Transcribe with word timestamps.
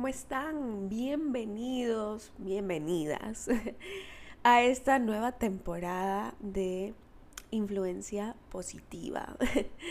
¿cómo 0.00 0.08
están? 0.08 0.88
Bienvenidos, 0.88 2.32
bienvenidas 2.38 3.48
a 4.42 4.62
esta 4.62 4.98
nueva 4.98 5.32
temporada 5.32 6.32
de 6.40 6.94
influencia 7.50 8.34
positiva. 8.50 9.36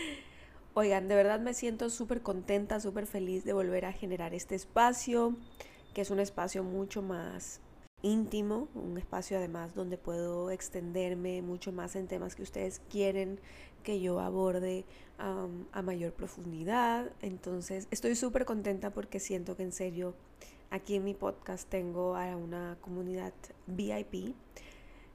Oigan, 0.74 1.06
de 1.06 1.14
verdad 1.14 1.38
me 1.38 1.54
siento 1.54 1.90
súper 1.90 2.22
contenta, 2.22 2.80
súper 2.80 3.06
feliz 3.06 3.44
de 3.44 3.52
volver 3.52 3.84
a 3.84 3.92
generar 3.92 4.34
este 4.34 4.56
espacio, 4.56 5.36
que 5.94 6.00
es 6.00 6.10
un 6.10 6.18
espacio 6.18 6.64
mucho 6.64 7.02
más 7.02 7.60
íntimo, 8.02 8.66
un 8.74 8.98
espacio 8.98 9.36
además 9.36 9.76
donde 9.76 9.96
puedo 9.96 10.50
extenderme 10.50 11.40
mucho 11.40 11.70
más 11.70 11.94
en 11.94 12.08
temas 12.08 12.34
que 12.34 12.42
ustedes 12.42 12.80
quieren 12.90 13.38
que 13.80 14.00
yo 14.00 14.20
aborde 14.20 14.84
a 15.18 15.82
mayor 15.82 16.12
profundidad. 16.12 17.10
Entonces 17.20 17.86
estoy 17.90 18.14
súper 18.14 18.44
contenta 18.44 18.90
porque 18.90 19.20
siento 19.20 19.56
que 19.56 19.64
en 19.64 19.72
serio 19.72 20.14
aquí 20.70 20.94
en 20.94 21.04
mi 21.04 21.14
podcast 21.14 21.68
tengo 21.68 22.16
a 22.16 22.36
una 22.36 22.78
comunidad 22.80 23.32
VIP 23.66 24.34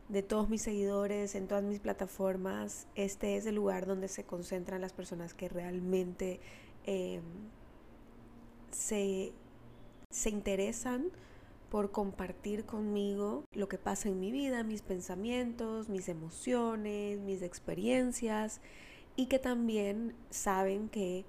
de 0.09 0.21
todos 0.21 0.49
mis 0.49 0.61
seguidores 0.61 1.33
en 1.35 1.47
todas 1.47 1.63
mis 1.63 1.79
plataformas. 1.79 2.87
Este 2.95 3.37
es 3.37 3.45
el 3.45 3.55
lugar 3.55 3.85
donde 3.85 4.07
se 4.07 4.23
concentran 4.23 4.81
las 4.81 4.93
personas 4.93 5.33
que 5.33 5.49
realmente 5.49 6.39
em, 6.85 7.23
se, 8.71 9.31
se 10.09 10.29
interesan 10.29 11.05
por 11.69 11.91
compartir 11.91 12.65
conmigo 12.65 13.43
lo 13.53 13.67
que 13.67 13.77
pasa 13.77 14.09
en 14.09 14.19
mi 14.19 14.31
vida, 14.31 14.63
mis 14.63 14.81
pensamientos, 14.81 15.89
mis 15.89 16.09
emociones, 16.09 17.19
mis 17.19 17.41
experiencias 17.41 18.61
y 19.15 19.27
que 19.27 19.39
también 19.39 20.15
saben 20.29 20.89
que 20.89 21.25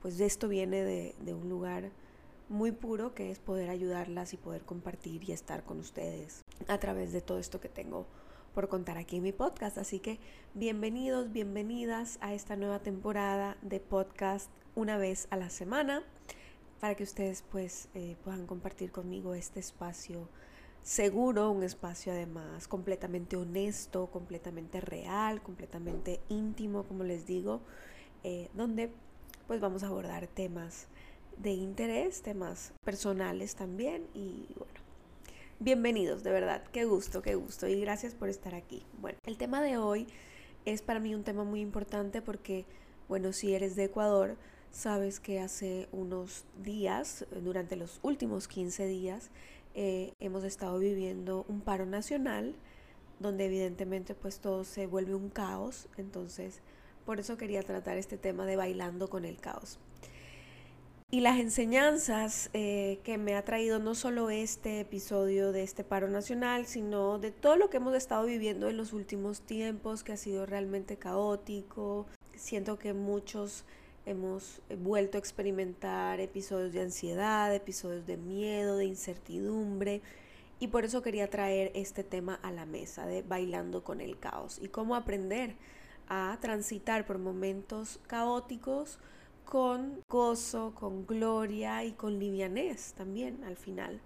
pues 0.00 0.20
esto 0.20 0.48
viene 0.48 0.82
de, 0.82 1.14
de 1.20 1.34
un 1.34 1.48
lugar 1.48 1.90
muy 2.48 2.72
puro 2.72 3.14
que 3.14 3.30
es 3.30 3.38
poder 3.38 3.70
ayudarlas 3.70 4.32
y 4.32 4.36
poder 4.36 4.62
compartir 4.62 5.28
y 5.28 5.32
estar 5.32 5.64
con 5.64 5.78
ustedes 5.80 6.42
a 6.68 6.78
través 6.78 7.12
de 7.12 7.20
todo 7.20 7.38
esto 7.38 7.60
que 7.60 7.68
tengo 7.68 8.06
por 8.54 8.68
contar 8.68 8.96
aquí 8.96 9.16
en 9.16 9.22
mi 9.22 9.32
podcast. 9.32 9.76
Así 9.78 9.98
que 9.98 10.18
bienvenidos, 10.54 11.30
bienvenidas 11.32 12.18
a 12.22 12.32
esta 12.34 12.56
nueva 12.56 12.78
temporada 12.78 13.58
de 13.62 13.80
podcast 13.80 14.50
una 14.74 14.96
vez 14.96 15.26
a 15.30 15.36
la 15.36 15.50
semana 15.50 16.02
para 16.80 16.94
que 16.94 17.04
ustedes 17.04 17.42
pues 17.50 17.88
eh, 17.94 18.16
puedan 18.24 18.46
compartir 18.46 18.92
conmigo 18.92 19.34
este 19.34 19.60
espacio 19.60 20.28
seguro, 20.82 21.50
un 21.50 21.62
espacio 21.62 22.12
además 22.12 22.68
completamente 22.68 23.36
honesto, 23.36 24.06
completamente 24.06 24.80
real, 24.80 25.42
completamente 25.42 26.20
íntimo, 26.28 26.84
como 26.84 27.02
les 27.02 27.26
digo, 27.26 27.60
eh, 28.22 28.48
donde 28.54 28.92
pues 29.46 29.60
vamos 29.60 29.82
a 29.82 29.88
abordar 29.88 30.26
temas 30.28 30.86
de 31.38 31.50
interés, 31.50 32.22
temas 32.22 32.72
personales 32.84 33.54
también 33.56 34.06
y 34.14 34.46
bueno. 34.56 34.86
Bienvenidos, 35.58 36.22
de 36.22 36.30
verdad, 36.32 36.62
qué 36.70 36.84
gusto, 36.84 37.22
qué 37.22 37.34
gusto 37.34 37.66
y 37.66 37.80
gracias 37.80 38.14
por 38.14 38.28
estar 38.28 38.54
aquí. 38.54 38.84
Bueno, 39.00 39.18
el 39.24 39.38
tema 39.38 39.62
de 39.62 39.78
hoy 39.78 40.06
es 40.66 40.82
para 40.82 41.00
mí 41.00 41.14
un 41.14 41.24
tema 41.24 41.44
muy 41.44 41.62
importante 41.62 42.20
porque, 42.20 42.66
bueno, 43.08 43.32
si 43.32 43.54
eres 43.54 43.74
de 43.74 43.84
Ecuador, 43.84 44.36
Sabes 44.76 45.20
que 45.20 45.40
hace 45.40 45.88
unos 45.90 46.44
días, 46.62 47.24
durante 47.42 47.76
los 47.76 47.98
últimos 48.02 48.46
15 48.46 48.86
días, 48.86 49.30
eh, 49.74 50.12
hemos 50.20 50.44
estado 50.44 50.78
viviendo 50.78 51.46
un 51.48 51.62
paro 51.62 51.86
nacional 51.86 52.54
donde 53.18 53.46
evidentemente 53.46 54.14
pues 54.14 54.38
todo 54.38 54.64
se 54.64 54.86
vuelve 54.86 55.14
un 55.14 55.30
caos. 55.30 55.88
Entonces, 55.96 56.60
por 57.06 57.18
eso 57.20 57.38
quería 57.38 57.62
tratar 57.62 57.96
este 57.96 58.18
tema 58.18 58.44
de 58.44 58.56
bailando 58.56 59.08
con 59.08 59.24
el 59.24 59.38
caos. 59.38 59.78
Y 61.10 61.20
las 61.20 61.38
enseñanzas 61.38 62.50
eh, 62.52 62.98
que 63.02 63.16
me 63.16 63.34
ha 63.34 63.46
traído 63.46 63.78
no 63.78 63.94
solo 63.94 64.28
este 64.28 64.80
episodio 64.80 65.52
de 65.52 65.62
este 65.62 65.84
paro 65.84 66.08
nacional, 66.08 66.66
sino 66.66 67.18
de 67.18 67.30
todo 67.30 67.56
lo 67.56 67.70
que 67.70 67.78
hemos 67.78 67.94
estado 67.94 68.26
viviendo 68.26 68.68
en 68.68 68.76
los 68.76 68.92
últimos 68.92 69.40
tiempos, 69.40 70.04
que 70.04 70.12
ha 70.12 70.18
sido 70.18 70.44
realmente 70.44 70.98
caótico. 70.98 72.04
Siento 72.34 72.78
que 72.78 72.92
muchos 72.92 73.64
hemos 74.06 74.62
vuelto 74.78 75.18
a 75.18 75.20
experimentar 75.20 76.20
episodios 76.20 76.72
de 76.72 76.80
ansiedad, 76.80 77.54
episodios 77.54 78.06
de 78.06 78.16
miedo, 78.16 78.76
de 78.76 78.86
incertidumbre. 78.86 80.00
Y 80.58 80.68
por 80.68 80.84
eso 80.84 81.02
quería 81.02 81.28
traer 81.28 81.70
este 81.74 82.02
tema 82.02 82.38
a 82.42 82.50
la 82.50 82.64
mesa 82.64 83.06
de 83.06 83.22
bailando 83.22 83.84
con 83.84 84.00
el 84.00 84.18
caos 84.18 84.58
y 84.62 84.68
cómo 84.68 84.94
aprender 84.94 85.56
a 86.08 86.38
transitar 86.40 87.04
por 87.04 87.18
momentos 87.18 88.00
caóticos 88.06 88.98
con 89.44 90.00
gozo, 90.08 90.72
con 90.74 91.06
gloria 91.06 91.84
y 91.84 91.92
con 91.92 92.18
livianez 92.18 92.94
también 92.94 93.44
al 93.44 93.56
final. 93.56 94.00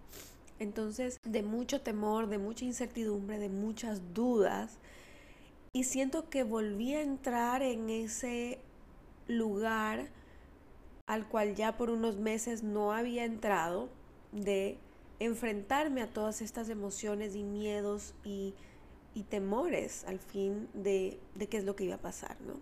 Entonces, 0.58 1.18
de 1.24 1.42
mucho 1.42 1.80
temor, 1.80 2.28
de 2.28 2.38
mucha 2.38 2.64
incertidumbre, 2.64 3.38
de 3.38 3.48
muchas 3.48 4.12
dudas. 4.12 4.78
Y 5.72 5.84
siento 5.84 6.28
que 6.28 6.42
volví 6.42 6.94
a 6.94 7.00
entrar 7.00 7.62
en 7.62 7.88
ese 7.88 8.58
lugar 9.30 10.08
al 11.06 11.26
cual 11.26 11.56
ya 11.56 11.76
por 11.76 11.90
unos 11.90 12.18
meses 12.18 12.62
no 12.62 12.92
había 12.92 13.24
entrado, 13.24 13.88
de 14.32 14.78
enfrentarme 15.18 16.02
a 16.02 16.12
todas 16.12 16.40
estas 16.40 16.68
emociones 16.68 17.34
y 17.34 17.42
miedos 17.42 18.14
y, 18.24 18.54
temores 19.28 20.04
al 20.04 20.18
fin 20.18 20.66
de, 20.72 21.18
de, 21.34 21.46
qué 21.46 21.58
es 21.58 21.64
lo 21.64 21.76
que 21.76 21.84
iba 21.84 21.96
a 21.96 22.00
pasar, 22.00 22.40
¿no? 22.40 22.54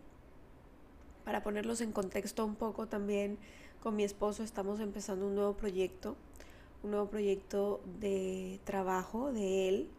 Para 1.25 1.45
ponerlos 1.45 1.81
en 1.81 1.93
contexto 1.93 2.45
un 2.45 2.57
poco 2.57 2.89
también, 2.89 3.39
con 3.81 3.95
mi 3.95 4.03
esposo 4.03 4.43
estamos 4.43 4.81
empezando 4.81 5.29
un 5.29 5.37
nuevo 5.37 5.57
proyecto, 5.57 6.17
un 6.83 6.91
nuevo 6.91 7.07
proyecto 7.07 7.81
de 8.01 8.59
trabajo 8.65 9.33
de 9.33 9.69
él, 9.69 9.91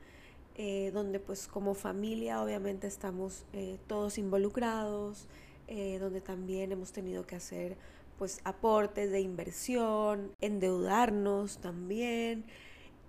eh, 0.55 0.91
donde 0.93 1.21
pues 1.21 1.47
como 1.47 1.73
familia 1.73 2.41
obviamente 2.41 2.87
estamos 2.87 3.45
eh, 3.53 3.77
todos 3.87 4.17
involucrados, 4.17 5.27
eh, 5.69 5.97
donde 5.99 6.19
también 6.19 6.71
hemos 6.71 6.91
tenido 6.91 7.25
que 7.25 7.35
hacer 7.35 7.77
pues 8.17 8.41
aportes 8.43 9.11
de 9.11 9.21
inversión, 9.21 10.31
endeudarnos 10.41 11.59
también. 11.59 12.43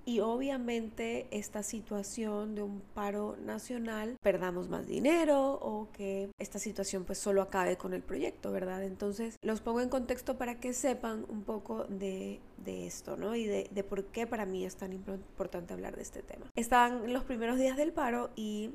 Y 0.07 0.21
obviamente 0.21 1.27
esta 1.31 1.63
situación 1.63 2.55
de 2.55 2.63
un 2.63 2.81
paro 2.95 3.37
nacional, 3.45 4.17
perdamos 4.23 4.69
más 4.69 4.87
dinero 4.87 5.53
o 5.55 5.89
que 5.93 6.31
esta 6.39 6.59
situación 6.59 7.05
pues 7.05 7.19
solo 7.19 7.43
acabe 7.43 7.77
con 7.77 7.93
el 7.93 8.03
proyecto, 8.03 8.51
¿verdad? 8.51 8.83
Entonces 8.85 9.37
los 9.43 9.61
pongo 9.61 9.81
en 9.81 9.89
contexto 9.89 10.39
para 10.39 10.59
que 10.59 10.73
sepan 10.73 11.27
un 11.29 11.43
poco 11.43 11.85
de, 11.85 12.41
de 12.65 12.87
esto, 12.87 13.17
¿no? 13.17 13.35
Y 13.35 13.45
de, 13.47 13.69
de, 13.71 13.85
por 13.85 14.05
qué 14.07 14.27
para 14.27 14.47
mí 14.47 14.65
es 14.65 14.77
tan 14.77 14.93
importante 14.93 15.75
hablar 15.75 15.97
de 15.97 16.03
este 16.03 16.23
tema. 16.23 16.47
Estaban 16.57 17.13
los 17.13 17.25
primeros 17.25 17.59
días 17.59 17.77
del 17.77 17.93
paro 17.93 18.31
y 18.37 18.71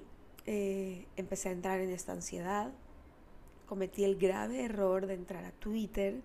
eh, 0.45 1.07
empecé 1.15 1.49
a 1.49 1.53
entrar 1.53 1.79
en 1.79 1.89
esta 1.89 2.11
ansiedad, 2.11 2.71
cometí 3.65 4.03
el 4.03 4.17
grave 4.17 4.63
error 4.63 5.07
de 5.07 5.15
entrar 5.15 5.45
a 5.45 5.51
Twitter, 5.51 6.21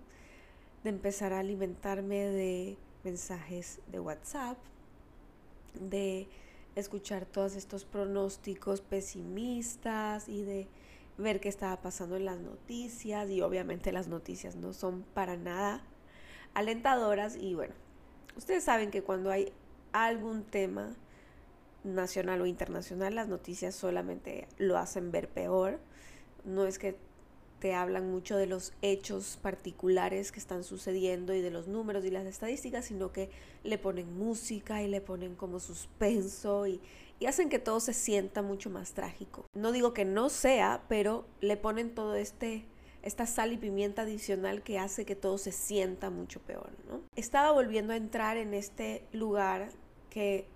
de 0.83 0.89
empezar 0.89 1.33
a 1.33 1.39
alimentarme 1.39 2.19
de 2.25 2.77
mensajes 3.03 3.79
de 3.91 3.99
WhatsApp, 3.99 4.57
de 5.73 6.27
escuchar 6.75 7.25
todos 7.25 7.55
estos 7.55 7.85
pronósticos 7.85 8.81
pesimistas 8.81 10.29
y 10.29 10.43
de 10.43 10.67
ver 11.17 11.39
qué 11.39 11.49
estaba 11.49 11.81
pasando 11.81 12.15
en 12.15 12.25
las 12.25 12.39
noticias. 12.39 13.29
Y 13.29 13.41
obviamente 13.41 13.91
las 13.91 14.07
noticias 14.07 14.55
no 14.55 14.73
son 14.73 15.03
para 15.13 15.37
nada 15.37 15.81
alentadoras. 16.53 17.35
Y 17.35 17.55
bueno, 17.55 17.73
ustedes 18.37 18.63
saben 18.63 18.91
que 18.91 19.03
cuando 19.03 19.31
hay 19.31 19.51
algún 19.91 20.43
tema 20.43 20.95
nacional 21.83 22.41
o 22.41 22.45
internacional 22.45 23.15
las 23.15 23.27
noticias 23.27 23.73
solamente 23.73 24.47
lo 24.57 24.77
hacen 24.77 25.11
ver 25.11 25.27
peor, 25.27 25.79
no 26.45 26.65
es 26.65 26.77
que 26.77 26.95
te 27.61 27.75
hablan 27.75 28.09
mucho 28.09 28.37
de 28.37 28.47
los 28.47 28.73
hechos 28.81 29.37
particulares 29.39 30.31
que 30.31 30.39
están 30.39 30.63
sucediendo 30.63 31.35
y 31.35 31.41
de 31.41 31.51
los 31.51 31.67
números 31.67 32.03
y 32.03 32.09
las 32.09 32.25
estadísticas, 32.25 32.85
sino 32.85 33.11
que 33.11 33.29
le 33.63 33.77
ponen 33.77 34.17
música 34.17 34.81
y 34.81 34.87
le 34.87 34.99
ponen 34.99 35.35
como 35.35 35.59
suspenso 35.59 36.67
y, 36.67 36.81
hacen 37.27 37.49
que 37.49 37.59
todo 37.59 37.79
se 37.79 37.93
sienta 37.93 38.41
mucho 38.41 38.71
más 38.71 38.93
trágico. 38.93 39.45
No 39.53 39.71
digo 39.71 39.93
que 39.93 40.05
no 40.05 40.29
sea, 40.29 40.81
pero 40.89 41.23
le 41.39 41.55
ponen 41.55 41.93
todo 41.93 42.15
este 42.15 42.65
esta 43.03 43.27
sal 43.27 43.53
y 43.53 43.57
pimienta 43.57 44.03
adicional 44.03 44.63
que 44.63 44.79
hace 44.79 45.05
que 45.05 45.15
todo 45.15 45.37
se 45.37 45.51
sienta 45.51 46.09
mucho 46.09 46.39
peor, 46.39 46.71
¿no? 46.87 47.01
Estaba 47.15 47.51
volviendo 47.51 47.93
a 47.93 47.95
entrar 47.95 48.37
en 48.37 48.55
este 48.55 49.03
lugar 49.11 49.69
que 50.09 50.47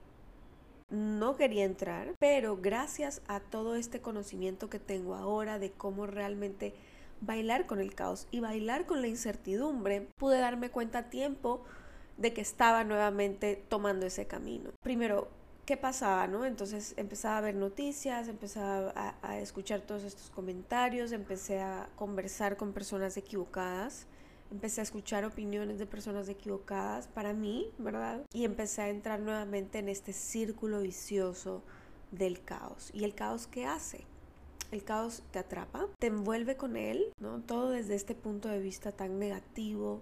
no 0.90 1.36
quería 1.36 1.66
entrar, 1.66 2.16
pero 2.19 2.57
gracias 2.57 3.22
a 3.28 3.40
todo 3.40 3.75
este 3.75 4.02
conocimiento 4.02 4.69
que 4.69 4.80
tengo 4.80 5.13
ahora 5.16 5.60
de 5.60 5.72
cómo 5.72 6.07
realmente 6.07 6.74
bailar 7.21 7.65
con 7.65 7.79
el 7.79 7.94
caos 7.95 8.27
y 8.31 8.39
bailar 8.39 8.85
con 8.85 9.01
la 9.01 9.07
incertidumbre, 9.07 10.07
pude 10.17 10.39
darme 10.39 10.69
cuenta 10.69 11.00
a 11.00 11.09
tiempo 11.09 11.63
de 12.17 12.33
que 12.33 12.41
estaba 12.41 12.83
nuevamente 12.83 13.63
tomando 13.67 14.06
ese 14.06 14.25
camino. 14.25 14.71
Primero, 14.81 15.27
¿qué 15.65 15.77
pasaba? 15.77 16.27
No? 16.27 16.45
Entonces 16.45 16.94
empezaba 16.97 17.38
a 17.38 17.41
ver 17.41 17.56
noticias, 17.56 18.27
empezaba 18.27 18.91
a, 18.95 19.15
a, 19.21 19.39
escuchar 19.39 19.81
todos 19.81 20.03
estos 20.03 20.29
comentarios, 20.29 21.12
empecé 21.12 21.62
a 21.62 21.89
conversar 21.95 22.57
con 22.57 22.71
personas 22.71 23.18
equivocadas, 23.18 24.07
empecé 24.51 24.81
a 24.81 24.83
escuchar 24.83 25.25
opiniones 25.25 25.79
de 25.79 25.85
personas 25.85 26.29
equivocadas 26.29 27.07
para 27.07 27.33
mí, 27.33 27.69
¿verdad? 27.77 28.21
Y 28.31 28.45
empecé 28.45 28.83
a 28.83 28.89
entrar 28.89 29.19
nuevamente 29.19 29.79
en 29.79 29.89
este 29.89 30.13
círculo 30.13 30.81
vicioso 30.81 31.63
del 32.11 32.41
caos. 32.44 32.91
¿Y 32.94 33.03
el 33.03 33.15
caos 33.15 33.47
qué 33.47 33.65
hace? 33.65 34.06
El 34.71 34.83
caos 34.83 35.21
te 35.31 35.39
atrapa, 35.39 35.88
te 36.00 36.07
envuelve 36.07 36.57
con 36.57 36.75
él, 36.75 37.12
¿no? 37.19 37.39
Todo 37.41 37.69
desde 37.69 37.95
este 37.95 38.15
punto 38.15 38.50
de 38.50 38.59
vista 38.59 38.91
tan 38.91 39.19
negativo, 39.19 40.01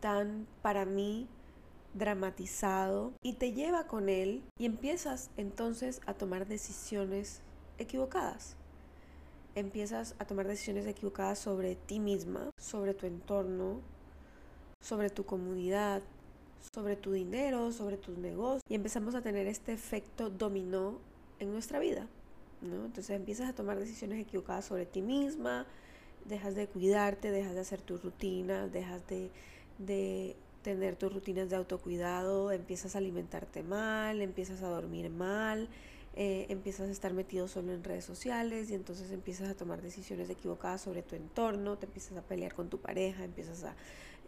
tan 0.00 0.46
para 0.62 0.84
mí 0.84 1.28
dramatizado 1.94 3.12
y 3.22 3.34
te 3.34 3.52
lleva 3.52 3.86
con 3.86 4.08
él 4.08 4.42
y 4.58 4.66
empiezas 4.66 5.30
entonces 5.36 6.00
a 6.06 6.14
tomar 6.14 6.46
decisiones 6.46 7.40
equivocadas. 7.78 8.56
Empiezas 9.54 10.16
a 10.18 10.24
tomar 10.24 10.48
decisiones 10.48 10.86
equivocadas 10.86 11.38
sobre 11.38 11.76
ti 11.76 12.00
misma, 12.00 12.50
sobre 12.58 12.94
tu 12.94 13.06
entorno, 13.06 13.80
sobre 14.80 15.10
tu 15.10 15.24
comunidad, 15.24 16.02
sobre 16.74 16.96
tu 16.96 17.12
dinero, 17.12 17.70
sobre 17.70 17.96
tus 17.96 18.18
negocios 18.18 18.62
y 18.68 18.74
empezamos 18.74 19.14
a 19.14 19.22
tener 19.22 19.46
este 19.46 19.72
efecto 19.72 20.30
dominó 20.30 20.98
en 21.38 21.52
nuestra 21.52 21.78
vida. 21.78 22.08
¿No? 22.64 22.84
Entonces 22.84 23.10
empiezas 23.16 23.48
a 23.48 23.52
tomar 23.54 23.78
decisiones 23.78 24.20
equivocadas 24.20 24.64
sobre 24.64 24.86
ti 24.86 25.02
misma, 25.02 25.66
dejas 26.24 26.54
de 26.54 26.66
cuidarte, 26.66 27.30
dejas 27.30 27.54
de 27.54 27.60
hacer 27.60 27.80
tus 27.80 28.02
rutinas, 28.02 28.72
dejas 28.72 29.02
de, 29.08 30.36
tener 30.62 30.96
tus 30.96 31.12
rutinas 31.12 31.50
de 31.50 31.56
autocuidado, 31.56 32.50
empiezas 32.50 32.94
a 32.94 32.98
alimentarte 32.98 33.62
mal, 33.62 34.22
empiezas 34.22 34.62
a 34.62 34.68
dormir 34.68 35.10
mal, 35.10 35.68
eh, 36.16 36.46
empiezas 36.48 36.88
a 36.88 36.92
estar 36.92 37.12
metido 37.12 37.48
solo 37.48 37.72
en 37.72 37.84
redes 37.84 38.06
sociales 38.06 38.70
y 38.70 38.74
entonces 38.74 39.10
empiezas 39.10 39.50
a 39.50 39.54
tomar 39.54 39.82
decisiones 39.82 40.30
equivocadas 40.30 40.80
sobre 40.80 41.02
tu 41.02 41.16
entorno, 41.16 41.76
te 41.76 41.84
empiezas 41.84 42.16
a 42.16 42.22
pelear 42.22 42.54
con 42.54 42.70
tu 42.70 42.78
pareja, 42.78 43.24
empiezas 43.24 43.64
a 43.64 43.74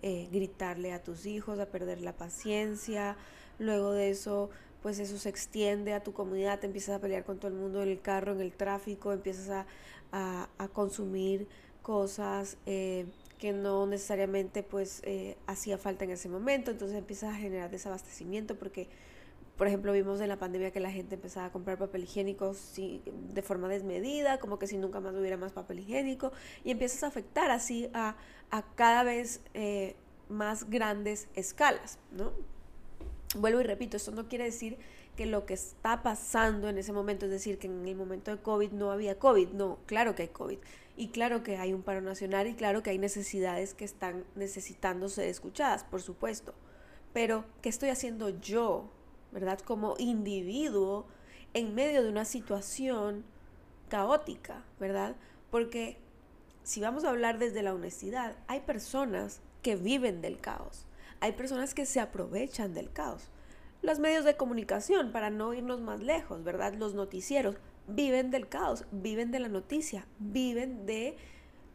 eh, 0.03 0.29
gritarle 0.31 0.93
a 0.93 1.03
tus 1.03 1.25
hijos, 1.25 1.59
a 1.59 1.67
perder 1.67 2.03
la 2.03 2.13
paciencia, 2.13 3.17
luego 3.59 3.93
de 3.93 4.11
eso 4.11 4.51
pues 4.87 5.01
eso 5.01 5.19
se 5.19 5.29
extiende 5.29 5.95
a 5.95 6.01
tu 6.05 6.13
comunidad, 6.13 6.61
te 6.61 6.67
empiezas 6.67 6.95
a 6.95 7.01
pelear 7.01 7.25
con 7.25 7.39
todo 7.39 7.49
el 7.49 7.57
mundo 7.57 7.83
en 7.83 7.89
el 7.89 8.01
carro, 8.01 8.31
en 8.31 8.41
el 8.41 8.53
tráfico, 8.53 9.13
empiezas 9.13 9.67
a, 10.13 10.49
a, 10.59 10.69
consumir 10.69 11.49
cosas 11.83 12.57
eh, 12.67 13.05
que 13.37 13.53
no 13.53 13.89
necesariamente 13.89 14.63
pues 14.63 15.03
eh, 15.03 15.37
hacía 15.49 15.77
falta 15.77 16.05
en 16.05 16.13
ese 16.13 16.29
momento, 16.29 16.71
entonces 16.71 16.97
empiezas 16.97 17.35
a 17.35 17.37
generar 17.37 17.69
desabastecimiento 17.69 18.55
porque, 18.55 18.87
por 19.57 19.67
ejemplo, 19.67 19.91
vimos 19.91 20.21
en 20.21 20.29
la 20.29 20.39
pandemia 20.39 20.71
que 20.71 20.79
la 20.79 20.93
gente 20.93 21.17
empezaba 21.17 21.47
a 21.47 21.51
comprar 21.51 21.79
papel 21.79 22.05
higiénico 22.05 22.55
de 22.77 23.43
forma 23.43 23.69
desmedida, 23.69 24.39
como 24.39 24.61
que 24.61 24.69
si 24.69 24.79
nunca 24.79 25.01
más 25.01 25.17
hubiera 25.17 25.37
más 25.37 25.51
papel 25.51 25.81
higiénico, 25.81 26.31
y 26.63 26.71
empiezas 26.71 27.03
a 27.03 27.09
afectar 27.09 27.51
así 27.51 27.91
a, 27.93 28.15
a 28.53 28.63
cada 28.77 29.03
vez 29.03 29.41
eh, 29.53 29.97
más 30.29 30.71
grandes 30.71 31.27
escalas, 31.35 31.99
¿no? 32.13 32.31
Vuelvo 33.35 33.61
y 33.61 33.65
repito, 33.65 33.97
esto 33.97 34.13
no 34.13 34.29
quiere 34.29 34.45
decir 34.45 34.79
que 35.17 35.27
lo 35.27 35.47
que 35.47 35.55
está 35.55 36.03
pasando 36.03 36.69
en 36.69 36.79
ese 36.79 36.93
momento, 36.93 37.25
es 37.27 37.33
decir, 37.33 37.59
que 37.59 37.67
en 37.67 37.87
el 37.87 37.97
momento 37.97 38.31
de 38.31 38.41
COVID 38.41 38.73
no 38.73 38.93
había 38.93 39.19
COVID, 39.19 39.49
no, 39.49 39.79
claro 39.87 40.15
que 40.15 40.23
hay 40.23 40.29
COVID 40.29 40.59
y 40.97 41.09
claro 41.09 41.43
que 41.43 41.57
hay 41.57 41.73
un 41.73 41.83
paro 41.83 42.01
nacional 42.01 42.47
y 42.47 42.55
claro 42.55 42.83
que 42.83 42.91
hay 42.91 42.99
necesidades 42.99 43.75
que 43.75 43.85
están 43.85 44.25
necesitando 44.35 45.09
ser 45.09 45.29
escuchadas, 45.29 45.85
por 45.85 46.03
supuesto. 46.03 46.55
Pero, 47.13 47.45
¿qué 47.63 47.69
estoy 47.69 47.89
haciendo 47.89 48.29
yo, 48.41 48.91
verdad? 49.33 49.59
Como 49.61 49.95
individuo 49.99 51.07
en 51.55 51.75
medio 51.75 52.03
de 52.03 52.11
una 52.11 52.25
situación 52.25 53.25
caótica, 53.89 54.65
¿verdad? 54.79 55.17
Porque 55.51 55.99
si 56.63 56.81
vamos 56.81 57.05
a 57.05 57.11
hablar 57.11 57.39
desde 57.39 57.63
la 57.63 57.75
honestidad, 57.75 58.37
hay 58.49 58.61
personas 58.61 59.41
que 59.63 59.77
viven 59.77 60.21
del 60.21 60.39
caos, 60.39 60.87
hay 61.21 61.33
personas 61.33 61.75
que 61.75 61.87
se 61.87 62.01
aprovechan 62.01 62.75
del 62.75 62.93
caos. 62.93 63.29
Los 63.83 63.99
medios 63.99 64.25
de 64.25 64.37
comunicación, 64.37 65.13
para 65.13 65.31
no 65.31 65.55
irnos 65.55 65.81
más 65.81 66.01
lejos, 66.01 66.43
¿verdad? 66.43 66.75
Los 66.75 66.95
noticieros, 66.95 67.57
viven 67.87 68.31
del 68.31 68.49
caos, 68.49 68.85
viven 68.91 69.31
de 69.31 69.41
la 69.41 69.49
noticia, 69.49 70.07
viven 70.19 70.87
de 70.87 71.17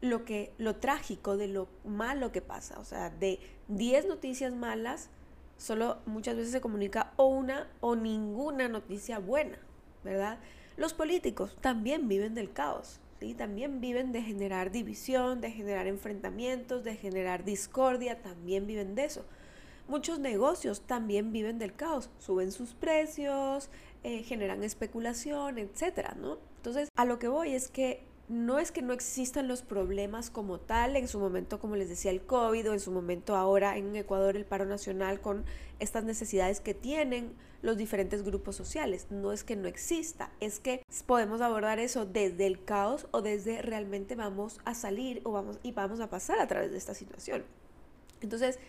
lo 0.01 0.25
que 0.25 0.53
lo 0.57 0.75
trágico, 0.77 1.37
de 1.37 1.47
lo 1.47 1.69
malo 1.85 2.31
que 2.31 2.41
pasa, 2.41 2.79
o 2.79 2.83
sea, 2.83 3.09
de 3.09 3.39
10 3.67 4.07
noticias 4.07 4.51
malas, 4.51 5.09
solo 5.57 5.99
muchas 6.05 6.35
veces 6.35 6.51
se 6.51 6.61
comunica 6.61 7.13
o 7.17 7.27
una 7.27 7.69
o 7.81 7.95
ninguna 7.95 8.67
noticia 8.67 9.19
buena, 9.19 9.59
¿verdad? 10.03 10.39
Los 10.75 10.93
políticos 10.93 11.55
también 11.61 12.07
viven 12.07 12.33
del 12.33 12.51
caos, 12.51 12.99
¿sí? 13.21 13.35
También 13.35 13.79
viven 13.79 14.11
de 14.11 14.23
generar 14.23 14.71
división, 14.71 15.41
de 15.41 15.51
generar 15.51 15.87
enfrentamientos, 15.87 16.83
de 16.83 16.95
generar 16.95 17.45
discordia, 17.45 18.21
también 18.21 18.65
viven 18.65 18.95
de 18.95 19.05
eso. 19.05 19.25
Muchos 19.87 20.19
negocios 20.19 20.81
también 20.81 21.31
viven 21.31 21.59
del 21.59 21.73
caos, 21.73 22.09
suben 22.17 22.51
sus 22.51 22.73
precios, 22.73 23.69
eh, 24.03 24.23
generan 24.23 24.63
especulación, 24.63 25.59
etcétera, 25.59 26.15
¿no? 26.19 26.39
Entonces, 26.57 26.89
a 26.95 27.05
lo 27.05 27.19
que 27.19 27.27
voy 27.27 27.53
es 27.53 27.67
que 27.67 28.03
no 28.27 28.57
es 28.57 28.71
que 28.71 28.81
no 28.81 28.93
existan 28.93 29.47
los 29.47 29.61
problemas 29.61 30.29
como 30.31 30.59
tal, 30.59 30.95
en 30.95 31.07
su 31.07 31.19
momento, 31.19 31.59
como 31.59 31.75
les 31.75 31.89
decía, 31.89 32.11
el 32.11 32.21
COVID 32.21 32.71
o 32.71 32.73
en 32.73 32.79
su 32.79 32.91
momento 32.91 33.35
ahora 33.35 33.77
en 33.77 33.95
Ecuador 33.95 34.35
el 34.35 34.45
paro 34.45 34.65
nacional 34.65 35.19
con 35.19 35.43
estas 35.79 36.05
necesidades 36.05 36.61
que 36.61 36.73
tienen 36.73 37.33
los 37.61 37.77
diferentes 37.77 38.23
grupos 38.23 38.55
sociales. 38.55 39.07
No 39.09 39.31
es 39.31 39.43
que 39.43 39.55
no 39.55 39.67
exista, 39.67 40.31
es 40.39 40.59
que 40.59 40.83
podemos 41.05 41.41
abordar 41.41 41.79
eso 41.79 42.05
desde 42.05 42.47
el 42.47 42.63
caos 42.63 43.07
o 43.11 43.21
desde 43.21 43.61
realmente 43.61 44.15
vamos 44.15 44.59
a 44.65 44.73
salir 44.73 45.21
o 45.23 45.31
vamos 45.31 45.59
y 45.63 45.71
vamos 45.71 45.99
a 45.99 46.09
pasar 46.09 46.39
a 46.39 46.47
través 46.47 46.71
de 46.71 46.77
esta 46.77 46.93
situación. 46.93 47.43
Entonces, 48.21 48.59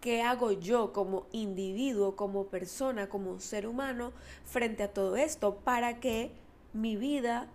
¿Qué 0.00 0.22
hago 0.22 0.52
yo 0.52 0.92
como 0.92 1.26
individuo, 1.32 2.16
como 2.16 2.46
persona, 2.46 3.08
como 3.08 3.38
ser 3.38 3.66
humano 3.66 4.12
frente 4.44 4.82
a 4.82 4.92
todo 4.92 5.16
esto 5.16 5.56
para 5.56 6.00
que 6.00 6.32
mi 6.72 6.96
vida 6.96 7.48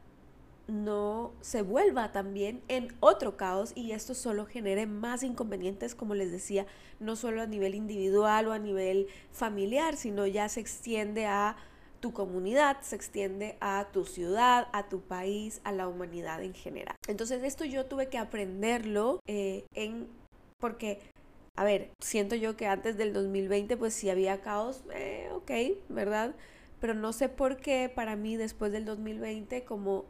no 0.67 1.33
se 1.41 1.61
vuelva 1.61 2.11
también 2.11 2.61
en 2.67 2.93
otro 2.99 3.37
caos 3.37 3.71
y 3.75 3.91
esto 3.91 4.13
solo 4.13 4.45
genere 4.45 4.85
más 4.85 5.23
inconvenientes, 5.23 5.95
como 5.95 6.13
les 6.13 6.31
decía, 6.31 6.65
no 6.99 7.15
solo 7.15 7.41
a 7.41 7.47
nivel 7.47 7.73
individual 7.75 8.47
o 8.47 8.51
a 8.51 8.59
nivel 8.59 9.07
familiar, 9.31 9.95
sino 9.95 10.27
ya 10.27 10.49
se 10.49 10.59
extiende 10.59 11.25
a 11.25 11.55
tu 11.99 12.13
comunidad, 12.13 12.77
se 12.81 12.95
extiende 12.95 13.57
a 13.59 13.87
tu 13.91 14.05
ciudad, 14.05 14.67
a 14.73 14.87
tu 14.87 15.01
país, 15.01 15.61
a 15.63 15.71
la 15.71 15.87
humanidad 15.87 16.43
en 16.43 16.53
general. 16.53 16.95
Entonces 17.07 17.43
esto 17.43 17.65
yo 17.65 17.85
tuve 17.85 18.09
que 18.09 18.17
aprenderlo 18.17 19.19
eh, 19.27 19.65
en 19.73 20.07
porque 20.59 20.99
a 21.55 21.63
ver, 21.63 21.89
siento 21.99 22.35
yo 22.35 22.55
que 22.55 22.67
antes 22.67 22.97
del 22.97 23.13
2020 23.13 23.77
pues 23.77 23.93
sí 23.93 24.11
había 24.11 24.41
caos, 24.41 24.83
eh, 24.93 25.29
ok, 25.33 25.51
¿verdad? 25.89 26.35
Pero 26.79 26.93
no 26.93 27.13
sé 27.13 27.29
por 27.29 27.57
qué 27.57 27.91
para 27.93 28.15
mí 28.15 28.37
después 28.37 28.71
del 28.71 28.85
2020 28.85 29.63
como 29.63 30.05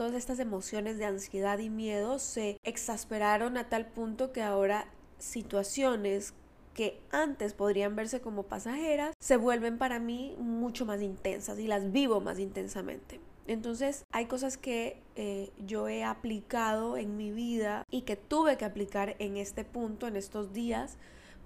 todas 0.00 0.14
estas 0.14 0.38
emociones 0.38 0.96
de 0.96 1.04
ansiedad 1.04 1.58
y 1.58 1.68
miedo 1.68 2.18
se 2.18 2.58
exasperaron 2.62 3.58
a 3.58 3.68
tal 3.68 3.84
punto 3.84 4.32
que 4.32 4.40
ahora 4.40 4.86
situaciones 5.18 6.32
que 6.72 6.98
antes 7.10 7.52
podrían 7.52 7.96
verse 7.96 8.22
como 8.22 8.44
pasajeras 8.44 9.14
se 9.20 9.36
vuelven 9.36 9.76
para 9.76 9.98
mí 9.98 10.36
mucho 10.38 10.86
más 10.86 11.02
intensas 11.02 11.58
y 11.58 11.66
las 11.66 11.92
vivo 11.92 12.22
más 12.22 12.38
intensamente. 12.38 13.20
Entonces 13.46 14.04
hay 14.10 14.24
cosas 14.24 14.56
que 14.56 15.02
eh, 15.16 15.50
yo 15.58 15.86
he 15.86 16.02
aplicado 16.02 16.96
en 16.96 17.18
mi 17.18 17.30
vida 17.30 17.84
y 17.90 18.00
que 18.00 18.16
tuve 18.16 18.56
que 18.56 18.64
aplicar 18.64 19.16
en 19.18 19.36
este 19.36 19.64
punto, 19.64 20.06
en 20.06 20.16
estos 20.16 20.54
días, 20.54 20.96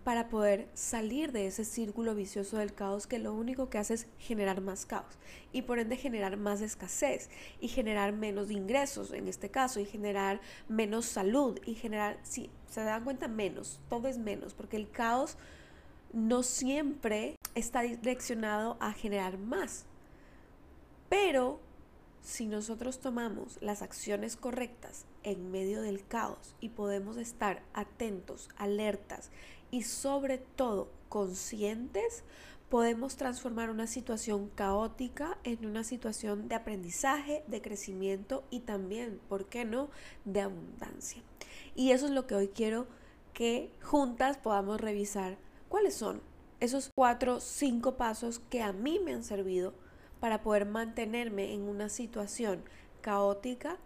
para 0.04 0.28
poder 0.28 0.68
salir 0.74 1.32
de 1.32 1.46
ese 1.46 1.64
círculo 1.64 2.14
vicioso 2.14 2.58
del 2.58 2.74
caos 2.74 3.06
que 3.06 3.18
lo 3.18 3.32
único 3.32 3.70
que 3.70 3.78
hace 3.78 3.94
es 3.94 4.06
generar 4.18 4.60
más 4.60 4.84
caos 4.84 5.18
y 5.52 5.62
por 5.62 5.78
ende 5.78 5.96
generar 5.96 6.36
más 6.36 6.60
escasez 6.60 7.30
y 7.58 7.68
generar 7.68 8.12
menos 8.12 8.50
ingresos 8.50 9.12
en 9.12 9.28
este 9.28 9.50
caso 9.50 9.80
y 9.80 9.86
generar 9.86 10.40
menos 10.68 11.06
salud 11.06 11.58
y 11.64 11.74
generar, 11.74 12.18
si 12.22 12.50
se 12.68 12.82
dan 12.82 13.04
cuenta, 13.04 13.28
menos, 13.28 13.80
todo 13.88 14.06
es 14.06 14.18
menos, 14.18 14.52
porque 14.52 14.76
el 14.76 14.90
caos 14.90 15.38
no 16.12 16.42
siempre 16.42 17.36
está 17.54 17.80
direccionado 17.80 18.76
a 18.80 18.92
generar 18.92 19.38
más. 19.38 19.86
Pero 21.08 21.60
si 22.24 22.46
nosotros 22.46 23.00
tomamos 23.00 23.58
las 23.60 23.82
acciones 23.82 24.36
correctas 24.36 25.04
en 25.22 25.50
medio 25.50 25.82
del 25.82 26.06
caos 26.06 26.56
y 26.60 26.70
podemos 26.70 27.16
estar 27.16 27.62
atentos, 27.74 28.48
alertas 28.56 29.30
y 29.74 29.82
sobre 29.82 30.38
todo 30.38 30.88
conscientes, 31.08 32.22
podemos 32.68 33.16
transformar 33.16 33.70
una 33.70 33.88
situación 33.88 34.48
caótica 34.54 35.36
en 35.42 35.66
una 35.66 35.82
situación 35.82 36.46
de 36.46 36.54
aprendizaje, 36.54 37.42
de 37.48 37.60
crecimiento 37.60 38.44
y 38.50 38.60
también, 38.60 39.18
¿por 39.28 39.46
qué 39.46 39.64
no?, 39.64 39.90
de 40.24 40.42
abundancia. 40.42 41.22
Y 41.74 41.90
eso 41.90 42.06
es 42.06 42.12
lo 42.12 42.28
que 42.28 42.36
hoy 42.36 42.52
quiero 42.54 42.86
que 43.32 43.72
juntas 43.82 44.36
podamos 44.36 44.80
revisar 44.80 45.38
cuáles 45.68 45.96
son 45.96 46.22
esos 46.60 46.90
cuatro, 46.94 47.40
cinco 47.40 47.96
pasos 47.96 48.38
que 48.38 48.62
a 48.62 48.72
mí 48.72 49.00
me 49.04 49.12
han 49.12 49.24
servido 49.24 49.74
para 50.20 50.40
poder 50.44 50.66
mantenerme 50.66 51.52
en 51.52 51.62
una 51.62 51.88
situación 51.88 52.62
caótica, 53.00 53.76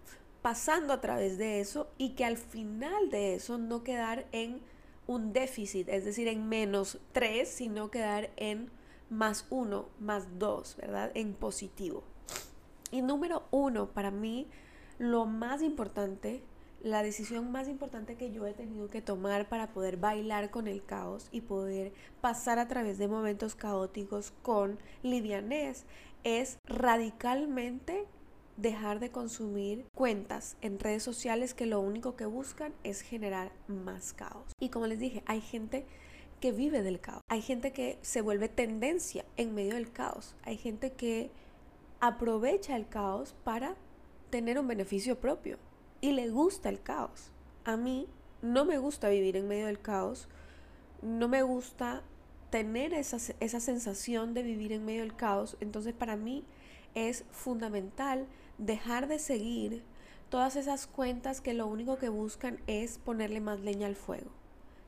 pasando 0.42 0.92
a 0.92 1.00
través 1.00 1.38
de 1.38 1.60
eso 1.60 1.88
y 1.96 2.10
que 2.10 2.26
al 2.26 2.36
final 2.36 3.08
de 3.08 3.36
eso 3.36 3.56
no 3.56 3.82
quedar 3.84 4.26
en 4.32 4.60
un 5.08 5.32
déficit, 5.32 5.88
es 5.88 6.04
decir, 6.04 6.28
en 6.28 6.48
menos 6.48 7.00
3, 7.12 7.48
sino 7.48 7.90
quedar 7.90 8.30
en 8.36 8.70
más 9.10 9.46
1, 9.50 9.88
más 9.98 10.38
2, 10.38 10.76
¿verdad? 10.76 11.10
En 11.14 11.32
positivo. 11.32 12.04
Y 12.90 13.02
número 13.02 13.44
uno, 13.50 13.88
para 13.88 14.10
mí, 14.10 14.46
lo 14.98 15.24
más 15.24 15.62
importante, 15.62 16.42
la 16.82 17.02
decisión 17.02 17.50
más 17.50 17.68
importante 17.68 18.16
que 18.16 18.30
yo 18.32 18.46
he 18.46 18.52
tenido 18.52 18.88
que 18.88 19.00
tomar 19.00 19.48
para 19.48 19.68
poder 19.68 19.96
bailar 19.96 20.50
con 20.50 20.68
el 20.68 20.84
caos 20.84 21.28
y 21.32 21.40
poder 21.40 21.92
pasar 22.20 22.58
a 22.58 22.68
través 22.68 22.98
de 22.98 23.08
momentos 23.08 23.54
caóticos 23.54 24.32
con 24.42 24.78
livianez 25.02 25.86
es 26.22 26.58
radicalmente 26.66 28.06
dejar 28.58 28.98
de 28.98 29.10
consumir 29.10 29.86
cuentas 29.94 30.56
en 30.60 30.80
redes 30.80 31.04
sociales 31.04 31.54
que 31.54 31.64
lo 31.64 31.80
único 31.80 32.16
que 32.16 32.26
buscan 32.26 32.74
es 32.82 33.00
generar 33.00 33.52
más 33.68 34.12
caos. 34.12 34.52
Y 34.60 34.68
como 34.68 34.88
les 34.88 34.98
dije, 34.98 35.22
hay 35.26 35.40
gente 35.40 35.86
que 36.40 36.52
vive 36.52 36.82
del 36.82 37.00
caos. 37.00 37.22
Hay 37.28 37.40
gente 37.40 37.72
que 37.72 37.98
se 38.02 38.20
vuelve 38.20 38.48
tendencia 38.48 39.24
en 39.36 39.54
medio 39.54 39.74
del 39.74 39.92
caos. 39.92 40.34
Hay 40.42 40.56
gente 40.56 40.92
que 40.92 41.30
aprovecha 42.00 42.76
el 42.76 42.88
caos 42.88 43.34
para 43.44 43.76
tener 44.30 44.58
un 44.58 44.66
beneficio 44.66 45.18
propio 45.20 45.56
y 46.00 46.12
le 46.12 46.28
gusta 46.28 46.68
el 46.68 46.82
caos. 46.82 47.30
A 47.64 47.76
mí 47.76 48.08
no 48.42 48.64
me 48.64 48.78
gusta 48.78 49.08
vivir 49.08 49.36
en 49.36 49.48
medio 49.48 49.66
del 49.66 49.80
caos, 49.80 50.28
no 51.00 51.28
me 51.28 51.42
gusta 51.42 52.02
tener 52.50 52.92
esa, 52.92 53.18
esa 53.40 53.60
sensación 53.60 54.34
de 54.34 54.42
vivir 54.42 54.72
en 54.72 54.84
medio 54.84 55.02
del 55.02 55.14
caos, 55.14 55.56
entonces 55.60 55.92
para 55.92 56.16
mí 56.16 56.44
es 56.94 57.24
fundamental 57.30 58.26
dejar 58.58 59.08
de 59.08 59.18
seguir 59.18 59.82
todas 60.28 60.56
esas 60.56 60.86
cuentas 60.86 61.40
que 61.40 61.54
lo 61.54 61.66
único 61.66 61.96
que 61.96 62.08
buscan 62.08 62.60
es 62.66 62.98
ponerle 62.98 63.40
más 63.40 63.60
leña 63.60 63.86
al 63.86 63.96
fuego, 63.96 64.30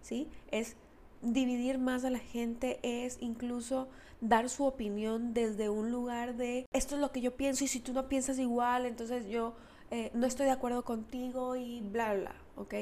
¿sí? 0.02 0.28
Es 0.50 0.76
dividir 1.22 1.78
más 1.78 2.04
a 2.04 2.10
la 2.10 2.18
gente, 2.18 2.78
es 2.82 3.18
incluso 3.20 3.88
dar 4.20 4.48
su 4.48 4.64
opinión 4.64 5.32
desde 5.32 5.70
un 5.70 5.90
lugar 5.90 6.36
de 6.36 6.66
esto 6.72 6.94
es 6.94 7.00
lo 7.00 7.10
que 7.10 7.22
yo 7.22 7.36
pienso 7.36 7.64
y 7.64 7.68
si 7.68 7.80
tú 7.80 7.92
no 7.92 8.08
piensas 8.08 8.38
igual, 8.38 8.84
entonces 8.84 9.26
yo 9.28 9.54
eh, 9.90 10.10
no 10.14 10.26
estoy 10.26 10.46
de 10.46 10.52
acuerdo 10.52 10.84
contigo 10.84 11.56
y 11.56 11.80
bla, 11.80 12.14
bla, 12.14 12.34
¿ok? 12.56 12.74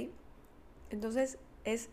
Entonces 0.90 1.38
es 1.64 1.90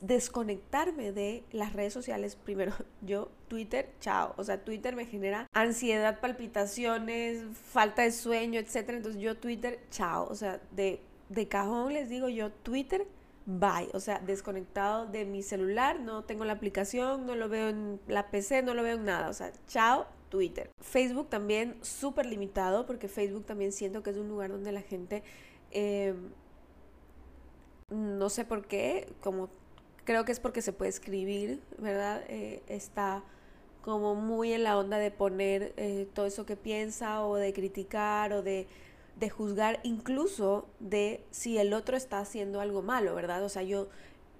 desconectarme 0.00 1.12
de 1.12 1.44
las 1.52 1.72
redes 1.72 1.92
sociales. 1.92 2.36
Primero, 2.44 2.72
yo, 3.02 3.30
Twitter, 3.48 3.90
chao. 4.00 4.34
O 4.36 4.44
sea, 4.44 4.64
Twitter 4.64 4.96
me 4.96 5.06
genera 5.06 5.48
ansiedad, 5.52 6.20
palpitaciones, 6.20 7.44
falta 7.56 8.02
de 8.02 8.12
sueño, 8.12 8.60
etc. 8.60 8.90
Entonces 8.90 9.20
yo, 9.20 9.36
Twitter, 9.36 9.80
chao. 9.90 10.26
O 10.28 10.34
sea, 10.34 10.60
de, 10.72 11.00
de 11.28 11.48
cajón 11.48 11.92
les 11.92 12.08
digo 12.08 12.28
yo, 12.28 12.50
Twitter, 12.50 13.06
bye. 13.46 13.88
O 13.92 14.00
sea, 14.00 14.18
desconectado 14.20 15.06
de 15.06 15.24
mi 15.24 15.42
celular, 15.42 16.00
no 16.00 16.24
tengo 16.24 16.44
la 16.44 16.54
aplicación, 16.54 17.26
no 17.26 17.34
lo 17.34 17.48
veo 17.48 17.68
en 17.68 18.00
la 18.06 18.30
PC, 18.30 18.62
no 18.62 18.74
lo 18.74 18.82
veo 18.82 18.96
en 18.96 19.04
nada. 19.04 19.28
O 19.28 19.34
sea, 19.34 19.52
chao, 19.66 20.06
Twitter. 20.28 20.70
Facebook 20.80 21.28
también 21.28 21.76
súper 21.82 22.26
limitado 22.26 22.86
porque 22.86 23.08
Facebook 23.08 23.44
también 23.44 23.72
siento 23.72 24.02
que 24.02 24.10
es 24.10 24.16
un 24.16 24.28
lugar 24.28 24.50
donde 24.50 24.72
la 24.72 24.82
gente, 24.82 25.22
em, 25.70 26.30
no 27.90 28.28
sé 28.28 28.44
por 28.44 28.66
qué, 28.66 29.12
como 29.20 29.48
creo 30.04 30.24
que 30.24 30.32
es 30.32 30.40
porque 30.40 30.62
se 30.62 30.72
puede 30.72 30.90
escribir, 30.90 31.60
¿verdad? 31.78 32.22
Eh, 32.28 32.62
está 32.68 33.22
como 33.82 34.14
muy 34.14 34.52
en 34.52 34.64
la 34.64 34.78
onda 34.78 34.98
de 34.98 35.10
poner 35.10 35.74
eh, 35.76 36.08
todo 36.14 36.26
eso 36.26 36.46
que 36.46 36.56
piensa 36.56 37.24
o 37.24 37.36
de 37.36 37.52
criticar 37.52 38.32
o 38.32 38.42
de 38.42 38.66
de 39.16 39.30
juzgar 39.30 39.80
incluso 39.84 40.66
de 40.80 41.24
si 41.30 41.58
el 41.58 41.72
otro 41.72 41.96
está 41.96 42.18
haciendo 42.18 42.60
algo 42.60 42.82
malo, 42.82 43.14
¿verdad? 43.14 43.44
O 43.44 43.48
sea, 43.48 43.62
yo 43.62 43.88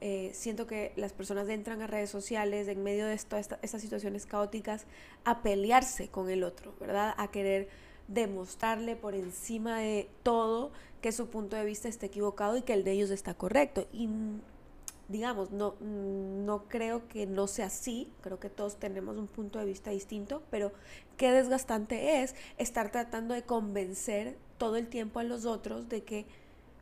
eh, 0.00 0.30
siento 0.34 0.66
que 0.66 0.92
las 0.96 1.12
personas 1.12 1.48
entran 1.48 1.80
a 1.80 1.86
redes 1.86 2.10
sociales 2.10 2.68
en 2.68 2.82
medio 2.82 3.06
de 3.06 3.16
todas 3.18 3.50
estas 3.62 3.80
situaciones 3.80 4.26
caóticas 4.26 4.86
a 5.24 5.42
pelearse 5.42 6.08
con 6.08 6.28
el 6.28 6.42
otro, 6.42 6.74
¿verdad? 6.80 7.14
A 7.16 7.30
querer 7.30 7.68
demostrarle 8.08 8.96
por 8.96 9.14
encima 9.14 9.78
de 9.78 10.08
todo 10.22 10.72
que 11.00 11.12
su 11.12 11.28
punto 11.28 11.56
de 11.56 11.64
vista 11.64 11.88
está 11.88 12.06
equivocado 12.06 12.56
y 12.56 12.62
que 12.62 12.72
el 12.72 12.84
de 12.84 12.92
ellos 12.92 13.10
está 13.10 13.34
correcto. 13.34 13.86
Y 13.92 14.08
digamos, 15.08 15.50
no, 15.50 15.74
no 15.80 16.64
creo 16.68 17.08
que 17.08 17.26
no 17.26 17.46
sea 17.46 17.66
así, 17.66 18.10
creo 18.20 18.40
que 18.40 18.48
todos 18.48 18.76
tenemos 18.76 19.16
un 19.16 19.26
punto 19.26 19.58
de 19.58 19.66
vista 19.66 19.90
distinto, 19.90 20.42
pero 20.50 20.72
qué 21.16 21.30
desgastante 21.30 22.22
es 22.22 22.34
estar 22.58 22.90
tratando 22.90 23.34
de 23.34 23.42
convencer 23.42 24.38
todo 24.58 24.76
el 24.76 24.88
tiempo 24.88 25.20
a 25.20 25.24
los 25.24 25.44
otros 25.44 25.88
de 25.88 26.02
que 26.04 26.26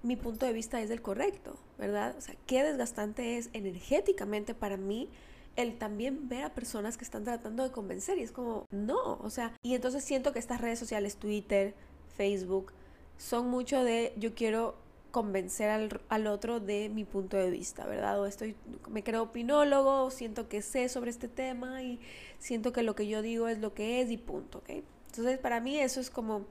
mi 0.03 0.17
punto 0.17 0.47
de 0.47 0.53
vista 0.53 0.81
es 0.81 0.91
el 0.91 1.03
correcto, 1.03 1.57
¿verdad? 1.79 2.15
O 2.17 2.21
sea, 2.21 2.35
qué 2.47 2.63
desgastante 2.63 3.39
es 3.39 3.51
energéticamente 3.53 4.55
para 4.55 4.77
mí 4.77 5.09
el 5.57 5.77
también 5.79 6.29
ver 6.29 6.45
a 6.45 6.55
personas 6.55 6.97
que 6.97 7.05
están 7.05 7.25
tratando 7.25 7.63
de 7.63 7.71
convencer 7.71 8.19
y 8.19 8.23
es 8.23 8.33
como, 8.33 8.67
no, 8.71 9.19
o 9.23 9.31
sea, 9.31 9.53
y 9.63 9.75
entonces 9.75 10.03
siento 10.03 10.33
que 10.33 10.39
estas 10.39 10.61
redes 10.61 10.79
sociales, 10.79 11.17
Twitter, 11.17 11.75
Facebook, 12.17 12.73
son 13.19 13.49
mucho 13.49 13.85
de 13.85 14.15
yo 14.17 14.35
quiero 14.35 14.77
convencer 15.13 15.71
al, 15.71 16.01
al, 16.09 16.27
otro 16.27 16.59
de 16.59 16.89
mi 16.89 17.05
punto 17.05 17.37
de 17.37 17.51
vista, 17.51 17.87
¿verdad? 17.87 18.21
O 18.21 18.27
estoy, 18.27 18.57
me 18.91 19.05
creo 19.05 19.23
opinólogo, 19.23 20.11
siento 20.11 20.49
que 20.49 20.63
sé 20.63 20.89
sobre 20.89 21.11
este 21.11 21.29
tema 21.29 21.83
y 21.83 22.01
siento 22.39 22.73
que 22.73 22.83
lo 22.83 22.97
que 22.97 23.07
yo 23.07 23.23
digo 23.23 23.47
es 23.47 23.59
lo 23.59 23.75
que 23.75 24.01
es 24.01 24.11
y 24.11 24.17
punto, 24.17 24.59
¿ok? 24.59 24.71
Entonces 25.09 25.39
para 25.39 25.61
mí 25.61 25.79
eso 25.79 26.01
es 26.01 26.11
como, 26.11 26.47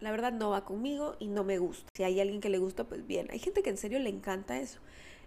la 0.00 0.10
verdad 0.10 0.32
no 0.32 0.50
va 0.50 0.64
conmigo 0.64 1.16
y 1.18 1.28
no 1.28 1.42
me 1.42 1.58
gusta. 1.58 1.90
Si 1.94 2.04
hay 2.04 2.20
alguien 2.20 2.40
que 2.40 2.50
le 2.50 2.58
gusta, 2.58 2.84
pues 2.84 3.06
bien. 3.06 3.28
Hay 3.30 3.38
gente 3.38 3.62
que 3.62 3.70
en 3.70 3.78
serio 3.78 3.98
le 3.98 4.10
encanta 4.10 4.60
eso, 4.60 4.78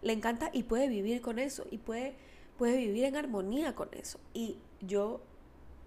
le 0.01 0.13
encanta 0.13 0.51
y 0.53 0.63
puede 0.63 0.87
vivir 0.87 1.21
con 1.21 1.39
eso 1.39 1.65
y 1.71 1.79
puede, 1.79 2.13
puede 2.57 2.77
vivir 2.77 3.03
en 3.03 3.15
armonía 3.15 3.75
con 3.75 3.89
eso. 3.93 4.19
Y 4.33 4.57
yo 4.79 5.21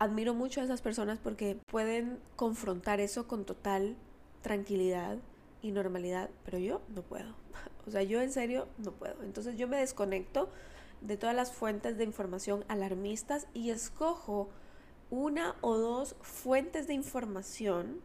admiro 0.00 0.34
mucho 0.34 0.60
a 0.60 0.64
esas 0.64 0.82
personas 0.82 1.20
porque 1.22 1.56
pueden 1.66 2.18
confrontar 2.34 2.98
eso 3.00 3.28
con 3.28 3.44
total 3.44 3.96
tranquilidad 4.42 5.18
y 5.62 5.70
normalidad, 5.70 6.30
pero 6.44 6.58
yo 6.58 6.82
no 6.94 7.02
puedo. 7.02 7.34
O 7.84 7.90
sea, 7.90 8.04
yo 8.04 8.20
en 8.20 8.30
serio 8.30 8.68
no 8.78 8.92
puedo. 8.92 9.24
Entonces 9.24 9.56
yo 9.56 9.66
me 9.66 9.76
desconecto 9.76 10.48
de 11.00 11.16
todas 11.16 11.34
las 11.34 11.50
fuentes 11.50 11.98
de 11.98 12.04
información 12.04 12.64
alarmistas 12.68 13.48
y 13.54 13.70
escojo 13.70 14.50
una 15.10 15.56
o 15.62 15.76
dos 15.76 16.14
fuentes 16.20 16.86
de 16.86 16.94
información 16.94 18.00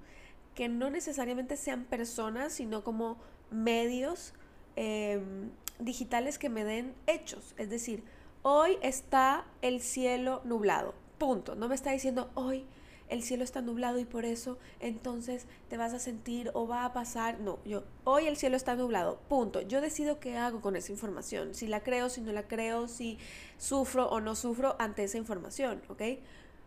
que 0.55 0.67
no 0.67 0.89
necesariamente 0.89 1.55
sean 1.57 1.85
personas, 1.85 2.53
sino 2.53 2.83
como 2.83 3.17
medios 3.51 4.33
em, 4.75 5.51
digitales 5.77 6.39
que 6.39 6.49
me 6.49 6.63
den 6.63 6.95
hechos. 7.05 7.53
Es 7.57 7.69
decir, 7.69 8.03
hoy 8.41 8.79
está 8.81 9.45
el 9.61 9.81
cielo 9.81 10.41
nublado. 10.43 10.95
Punto. 11.19 11.53
No 11.53 11.67
me 11.67 11.75
está 11.75 11.91
diciendo 11.91 12.31
hoy 12.33 12.65
el 13.09 13.23
cielo 13.23 13.43
está 13.43 13.61
nublado 13.61 13.99
y 13.99 14.05
por 14.05 14.25
eso 14.25 14.57
entonces 14.79 15.45
te 15.69 15.77
vas 15.77 15.93
a 15.93 15.99
sentir 15.99 16.51
o 16.53 16.67
va 16.67 16.85
a 16.85 16.93
pasar. 16.93 17.39
No, 17.39 17.59
yo, 17.65 17.83
hoy 18.03 18.27
el 18.27 18.37
cielo 18.37 18.57
está 18.57 18.75
nublado, 18.75 19.19
punto. 19.29 19.61
Yo 19.61 19.81
decido 19.81 20.19
qué 20.19 20.37
hago 20.37 20.61
con 20.61 20.75
esa 20.75 20.91
información, 20.91 21.55
si 21.55 21.67
la 21.67 21.81
creo, 21.81 22.09
si 22.09 22.21
no 22.21 22.31
la 22.31 22.47
creo, 22.47 22.87
si 22.87 23.17
sufro 23.57 24.07
o 24.09 24.19
no 24.19 24.35
sufro 24.35 24.75
ante 24.79 25.03
esa 25.03 25.17
información, 25.17 25.81
¿ok? 25.89 26.01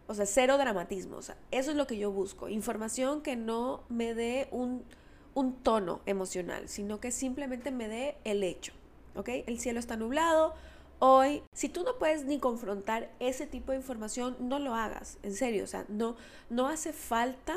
O 0.06 0.14
sea, 0.14 0.26
cero 0.26 0.59
dramatismo, 0.59 1.20
eso 1.20 1.37
es 1.70 1.76
lo 1.76 1.87
que 1.87 1.97
yo 1.97 2.11
busco, 2.11 2.49
información 2.49 3.23
que 3.23 3.37
no 3.37 3.85
me 3.88 4.14
dé 4.14 4.49
un, 4.50 4.82
un 5.35 5.54
tono 5.54 6.00
emocional, 6.06 6.68
sino 6.68 6.99
que 6.99 7.12
simplemente 7.12 7.70
me 7.70 7.87
dé 7.87 8.16
el 8.25 8.42
hecho, 8.42 8.73
¿ok? 9.14 9.28
El 9.47 9.61
cielo 9.61 9.78
está 9.78 9.97
nublado, 9.97 10.54
Hoy, 11.02 11.42
si 11.54 11.71
tú 11.71 11.83
no 11.83 11.97
puedes 11.99 12.26
ni 12.26 12.38
confrontar 12.38 13.11
ese 13.21 13.47
tipo 13.47 13.73
de 13.73 13.78
información, 13.78 14.37
no 14.38 14.59
lo 14.59 14.75
hagas, 14.75 15.16
en 15.23 15.35
serio, 15.35 15.64
o 15.64 15.66
sea, 15.66 15.87
no, 15.88 16.14
no 16.50 16.69
hace 16.69 16.92
falta 16.92 17.57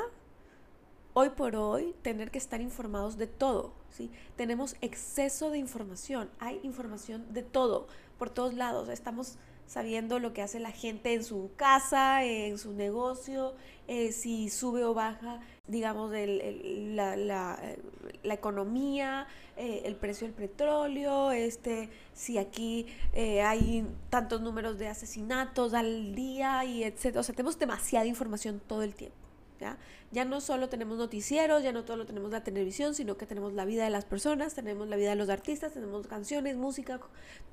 hoy 1.14 1.30
por 1.30 1.58
hoy 1.58 1.94
tener 2.02 2.32
que 2.32 2.38
estar 2.38 2.62
informados 2.62 3.18
de 3.18 3.28
todo, 3.28 3.74
¿sí? 3.90 4.10
Tenemos 4.38 4.78
exceso 4.80 5.50
de 5.50 5.58
información, 5.58 6.30
hay 6.40 6.62
información 6.64 7.34
de 7.34 7.44
todo, 7.44 7.88
por 8.18 8.30
todos 8.30 8.54
lados, 8.54 8.88
estamos 8.88 9.38
sabiendo 9.68 10.20
lo 10.20 10.34
que 10.34 10.42
hace 10.42 10.60
la 10.60 10.72
gente 10.72 11.14
en 11.14 11.24
su 11.24 11.52
casa, 11.56 12.24
en 12.24 12.58
su 12.58 12.74
negocio, 12.74 13.54
eh, 13.88 14.12
si 14.12 14.50
sube 14.50 14.84
o 14.86 14.94
baja, 14.94 15.42
digamos, 15.68 16.12
la, 16.12 17.16
la, 17.16 17.76
la, 18.24 18.34
economía, 18.34 19.28
eh, 19.58 19.82
el 19.86 19.96
precio 19.96 20.28
del 20.28 20.36
petróleo, 20.36 21.32
este, 21.32 21.90
si 22.14 22.38
aquí 22.38 22.86
eh, 23.14 23.42
hay 23.42 23.86
tantos 24.10 24.42
números 24.42 24.78
de 24.78 24.88
asesinatos 24.88 25.74
al 25.74 26.16
día 26.16 26.64
y 26.66 26.84
etcétera. 26.84 27.22
O 27.22 27.24
sea, 27.24 27.36
tenemos 27.36 27.60
demasiada 27.60 28.06
información 28.06 28.62
todo 28.66 28.84
el 28.84 28.96
tiempo. 28.96 29.23
¿Ya? 29.60 30.26
no 30.26 30.42
solo 30.42 30.70
tenemos 30.70 30.98
noticieros, 30.98 31.64
ya 31.64 31.72
no 31.72 31.86
solo 31.86 32.06
tenemos 32.06 32.32
la 32.32 32.44
televisión, 32.44 32.96
sino 32.96 33.18
que 33.18 33.26
tenemos 33.26 33.54
la 33.54 33.66
vida 33.66 33.84
de 33.84 33.90
las 33.90 34.06
personas, 34.06 34.54
tenemos 34.54 34.88
la 34.88 34.96
vida 34.96 35.10
de 35.10 35.16
los 35.16 35.30
artistas, 35.30 35.74
tenemos 35.74 36.08
canciones, 36.08 36.58
música, 36.58 37.00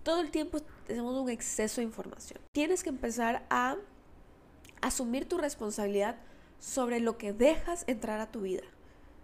todo 0.02 0.20
el 0.20 0.30
tiempo 0.30 0.60
tenemos 0.86 1.14
un 1.14 1.30
exceso 1.30 1.80
de 1.80 1.86
información. 1.86 2.40
Tienes 2.52 2.82
que 2.82 2.90
empezar 2.90 3.46
a 3.50 3.76
asumir 4.80 5.28
tu 5.28 5.38
responsabilidad 5.38 6.16
sobre 6.58 7.00
lo 7.00 7.18
que 7.18 7.32
dejas 7.32 7.84
entrar 7.86 8.20
a 8.20 8.30
tu 8.30 8.42
vida. 8.42 8.62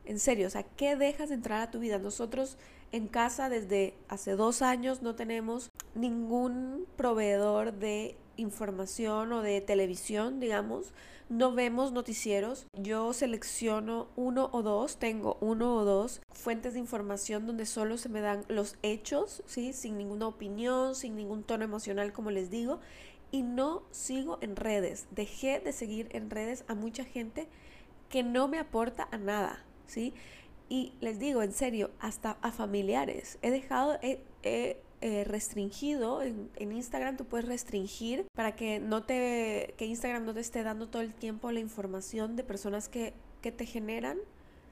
En 0.05 0.19
serio, 0.19 0.47
o 0.47 0.51
sea, 0.51 0.63
¿qué 0.63 0.97
dejas 0.97 1.31
de 1.31 1.35
entrar 1.35 1.61
a 1.61 1.71
tu 1.71 1.81
vida? 1.81 1.99
Nosotros 1.99 2.57
en 2.93 3.09
casa 3.09 3.49
desde 3.49 3.95
hace 4.09 4.33
dos 4.33 4.63
años 4.63 5.03
no 5.03 5.17
tenemos 5.17 5.71
ningún 5.95 6.87
proveedor 6.97 7.73
de 7.73 8.17
información 8.37 9.33
o 9.33 9.43
de 9.43 9.61
televisión, 9.61 10.41
digamos. 10.41 10.93
No 11.29 11.53
vemos 11.53 11.91
noticieros. 11.91 12.67
Yo 12.75 13.13
selecciono 13.13 14.09
uno 14.15 14.49
o 14.53 14.63
dos, 14.63 14.99
tengo 14.99 15.39
uno 15.41 15.75
o 15.75 15.85
dos 15.85 16.21
fuentes 16.31 16.75
de 16.75 16.79
información 16.79 17.47
donde 17.47 17.67
solo 17.67 17.99
se 17.99 18.09
me 18.09 18.21
dan 18.21 18.45
los 18.49 18.77
hechos, 18.83 19.43
¿sí? 19.47 19.73
Sin 19.73 19.99
ninguna 19.99 20.29
opinión, 20.29 20.95
sin 20.95 21.17
ningún 21.17 21.43
tono 21.43 21.65
emocional, 21.65 22.13
como 22.13 22.31
les 22.31 22.51
digo. 22.51 22.79
Y 23.33 23.43
no 23.43 23.83
sigo 23.91 24.39
en 24.41 24.55
redes. 24.55 25.07
Dejé 25.11 25.59
de 25.59 25.73
seguir 25.73 26.09
en 26.13 26.31
redes 26.31 26.65
a 26.69 26.75
mucha 26.77 27.05
gente 27.05 27.49
que 28.09 28.23
no 28.23 28.47
me 28.47 28.61
aporta 28.61 29.09
a 29.11 29.19
nada, 29.19 29.65
¿sí? 29.87 30.15
Y 30.69 30.93
les 31.01 31.19
digo, 31.19 31.43
en 31.43 31.53
serio, 31.53 31.91
hasta 32.01 32.39
a 32.43 32.51
familiares. 32.51 33.39
He 33.43 33.51
dejado, 33.51 33.99
he, 34.03 34.81
restringido, 35.01 36.23
en, 36.23 36.51
en, 36.57 36.73
Instagram 36.73 37.17
tú 37.17 37.25
puedes 37.25 37.47
restringir 37.47 38.27
para 38.35 38.57
que, 38.57 38.81
no 38.81 39.05
te, 39.05 39.75
que 39.77 39.87
Instagram 39.87 40.25
no 40.25 40.35
te 40.35 40.41
esté 40.41 40.63
dando 40.63 40.89
todo 40.89 41.03
el 41.03 41.15
tiempo 41.15 41.53
la 41.53 41.61
información 41.61 42.37
de 42.37 42.45
personas 42.45 42.89
que, 42.89 43.13
que 43.43 43.53
te 43.53 43.67
generan 43.67 44.19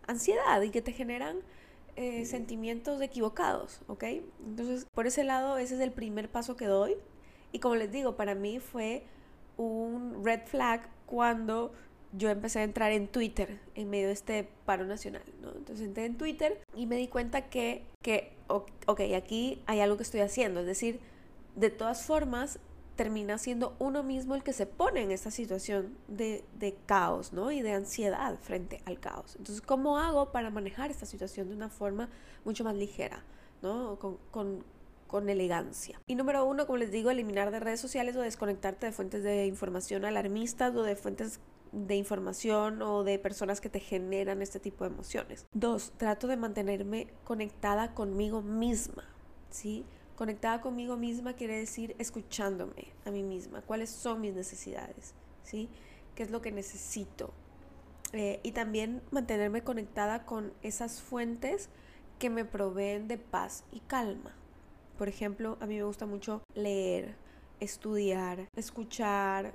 ansiedad 0.06 0.60
y 0.62 0.70
que 0.70 0.82
te 0.82 0.92
generan 0.92 1.38
eh, 1.96 2.24
sentimientos 2.24 3.00
equivocados, 3.00 3.80
¿ok? 3.86 4.04
Entonces, 4.46 4.86
por 4.92 5.06
ese 5.06 5.22
lado, 5.22 5.58
ese 5.58 5.76
es 5.76 5.80
el 5.80 5.92
primer 5.92 6.28
paso 6.28 6.56
que 6.56 6.66
doy. 6.66 6.96
Y 7.52 7.60
como 7.60 7.76
les 7.76 7.92
digo, 7.92 8.16
para 8.16 8.34
mí 8.34 8.58
fue 8.58 9.04
un 9.56 10.24
red 10.24 10.40
flag 10.46 10.88
cuando 11.06 11.72
yo 12.16 12.30
empecé 12.30 12.60
a 12.60 12.62
entrar 12.62 12.92
en 12.92 13.08
Twitter 13.08 13.58
en 13.74 13.90
medio 13.90 14.06
de 14.06 14.12
este 14.12 14.48
paro 14.64 14.86
nacional, 14.86 15.22
¿no? 15.42 15.50
Entonces 15.52 15.86
entré 15.86 16.06
en 16.06 16.16
Twitter 16.16 16.60
y 16.74 16.86
me 16.86 16.96
di 16.96 17.08
cuenta 17.08 17.48
que, 17.48 17.84
que, 18.02 18.36
ok, 18.48 19.00
aquí 19.16 19.62
hay 19.66 19.80
algo 19.80 19.96
que 19.96 20.04
estoy 20.04 20.20
haciendo, 20.20 20.60
es 20.60 20.66
decir, 20.66 21.00
de 21.56 21.70
todas 21.70 22.04
formas 22.04 22.58
termina 22.96 23.38
siendo 23.38 23.74
uno 23.80 24.04
mismo 24.04 24.36
el 24.36 24.44
que 24.44 24.52
se 24.52 24.66
pone 24.66 25.02
en 25.02 25.10
esta 25.10 25.32
situación 25.32 25.96
de, 26.06 26.44
de, 26.58 26.76
caos, 26.86 27.32
¿no? 27.32 27.50
Y 27.50 27.60
de 27.60 27.72
ansiedad 27.72 28.38
frente 28.40 28.80
al 28.84 29.00
caos. 29.00 29.34
Entonces, 29.36 29.60
¿cómo 29.60 29.98
hago 29.98 30.30
para 30.30 30.50
manejar 30.50 30.92
esta 30.92 31.06
situación 31.06 31.48
de 31.48 31.56
una 31.56 31.68
forma 31.68 32.08
mucho 32.44 32.62
más 32.62 32.76
ligera, 32.76 33.24
¿no? 33.62 33.98
Con, 33.98 34.18
con, 34.30 34.64
con 35.08 35.28
elegancia. 35.28 36.00
Y 36.06 36.14
número 36.14 36.44
uno, 36.44 36.66
como 36.66 36.76
les 36.76 36.92
digo, 36.92 37.10
eliminar 37.10 37.50
de 37.50 37.58
redes 37.58 37.80
sociales 37.80 38.14
o 38.14 38.20
desconectarte 38.20 38.86
de 38.86 38.92
fuentes 38.92 39.24
de 39.24 39.46
información 39.46 40.04
alarmistas 40.04 40.74
o 40.76 40.84
de 40.84 40.94
fuentes 40.94 41.40
de 41.74 41.96
información 41.96 42.80
o 42.82 43.04
de 43.04 43.18
personas 43.18 43.60
que 43.60 43.68
te 43.68 43.80
generan 43.80 44.42
este 44.42 44.60
tipo 44.60 44.84
de 44.84 44.90
emociones. 44.90 45.46
Dos, 45.52 45.92
trato 45.96 46.26
de 46.26 46.36
mantenerme 46.36 47.08
conectada 47.24 47.94
conmigo 47.94 48.42
misma, 48.42 49.04
¿sí? 49.50 49.84
Conectada 50.16 50.60
conmigo 50.60 50.96
misma 50.96 51.34
quiere 51.34 51.58
decir 51.58 51.96
escuchándome 51.98 52.92
a 53.04 53.10
mí 53.10 53.22
misma, 53.22 53.62
cuáles 53.62 53.90
son 53.90 54.20
mis 54.20 54.34
necesidades, 54.34 55.14
¿sí? 55.42 55.68
¿Qué 56.14 56.22
es 56.22 56.30
lo 56.30 56.40
que 56.40 56.52
necesito? 56.52 57.32
Eh, 58.12 58.38
y 58.44 58.52
también 58.52 59.02
mantenerme 59.10 59.64
conectada 59.64 60.24
con 60.24 60.52
esas 60.62 61.02
fuentes 61.02 61.68
que 62.20 62.30
me 62.30 62.44
proveen 62.44 63.08
de 63.08 63.18
paz 63.18 63.64
y 63.72 63.80
calma. 63.80 64.36
Por 64.96 65.08
ejemplo, 65.08 65.58
a 65.60 65.66
mí 65.66 65.76
me 65.76 65.82
gusta 65.82 66.06
mucho 66.06 66.42
leer, 66.54 67.16
estudiar, 67.58 68.48
escuchar 68.54 69.54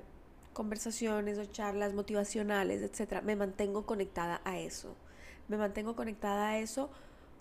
conversaciones 0.54 1.38
o 1.38 1.46
charlas 1.46 1.94
motivacionales, 1.94 2.82
etcétera, 2.82 3.22
me 3.22 3.36
mantengo 3.36 3.86
conectada 3.86 4.42
a 4.44 4.60
eso. 4.60 4.96
Me 5.48 5.58
mantengo 5.58 5.96
conectada 5.96 6.50
a 6.50 6.60
eso 6.60 6.90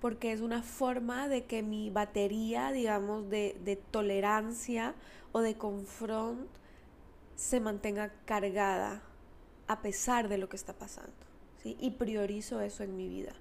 porque 0.00 0.32
es 0.32 0.40
una 0.40 0.62
forma 0.62 1.28
de 1.28 1.44
que 1.44 1.62
mi 1.62 1.90
batería, 1.90 2.72
digamos, 2.72 3.28
de, 3.28 3.56
de 3.64 3.76
tolerancia 3.76 4.94
o 5.32 5.40
de 5.40 5.56
confront 5.56 6.48
se 7.36 7.60
mantenga 7.60 8.12
cargada 8.24 9.02
a 9.66 9.82
pesar 9.82 10.28
de 10.28 10.38
lo 10.38 10.48
que 10.48 10.56
está 10.56 10.72
pasando. 10.72 11.12
¿sí? 11.62 11.76
Y 11.80 11.92
priorizo 11.92 12.60
eso 12.60 12.82
en 12.82 12.96
mi 12.96 13.08
vida 13.08 13.34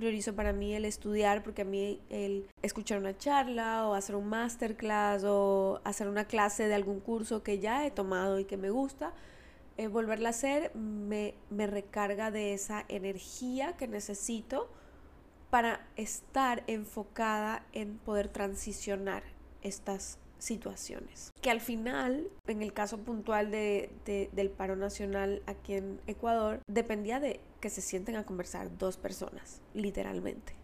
priorizo 0.00 0.34
para 0.34 0.54
mí 0.54 0.74
el 0.74 0.86
estudiar 0.86 1.42
porque 1.42 1.62
a 1.62 1.64
mí 1.66 2.00
el 2.08 2.48
escuchar 2.62 2.98
una 2.98 3.16
charla 3.16 3.86
o 3.86 3.94
hacer 3.94 4.16
un 4.16 4.28
masterclass 4.28 5.24
o 5.24 5.80
hacer 5.84 6.08
una 6.08 6.24
clase 6.24 6.66
de 6.68 6.74
algún 6.74 7.00
curso 7.00 7.42
que 7.42 7.58
ya 7.58 7.86
he 7.86 7.90
tomado 7.90 8.38
y 8.38 8.46
que 8.46 8.56
me 8.56 8.70
gusta, 8.70 9.12
eh, 9.76 9.88
volverla 9.88 10.28
a 10.28 10.30
hacer 10.30 10.74
me, 10.74 11.34
me 11.50 11.66
recarga 11.66 12.30
de 12.30 12.54
esa 12.54 12.84
energía 12.88 13.76
que 13.76 13.86
necesito 13.88 14.70
para 15.50 15.86
estar 15.96 16.64
enfocada 16.66 17.66
en 17.72 17.98
poder 17.98 18.28
transicionar 18.28 19.22
estas 19.62 20.18
situaciones. 20.40 21.32
Que 21.40 21.50
al 21.50 21.60
final, 21.60 22.28
en 22.46 22.62
el 22.62 22.72
caso 22.72 22.98
puntual 22.98 23.50
de, 23.50 23.90
del 24.32 24.50
paro 24.50 24.76
nacional 24.76 25.42
aquí 25.46 25.74
en 25.74 26.00
Ecuador, 26.06 26.60
dependía 26.66 27.20
de 27.20 27.40
que 27.60 27.70
se 27.70 27.80
sienten 27.80 28.16
a 28.16 28.24
conversar 28.24 28.76
dos 28.78 28.96
personas, 28.96 29.60
literalmente. 29.74 30.54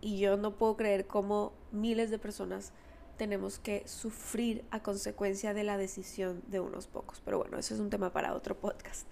Y 0.00 0.18
yo 0.18 0.36
no 0.36 0.56
puedo 0.56 0.76
creer 0.76 1.06
cómo 1.06 1.52
miles 1.72 2.10
de 2.10 2.18
personas 2.18 2.72
tenemos 3.16 3.58
que 3.58 3.86
sufrir 3.86 4.64
a 4.70 4.82
consecuencia 4.82 5.54
de 5.54 5.64
la 5.64 5.78
decisión 5.78 6.42
de 6.48 6.60
unos 6.60 6.86
pocos. 6.86 7.20
Pero 7.24 7.38
bueno, 7.38 7.58
eso 7.58 7.74
es 7.74 7.80
un 7.80 7.90
tema 7.90 8.12
para 8.12 8.34
otro 8.34 8.56
podcast. 8.56 9.06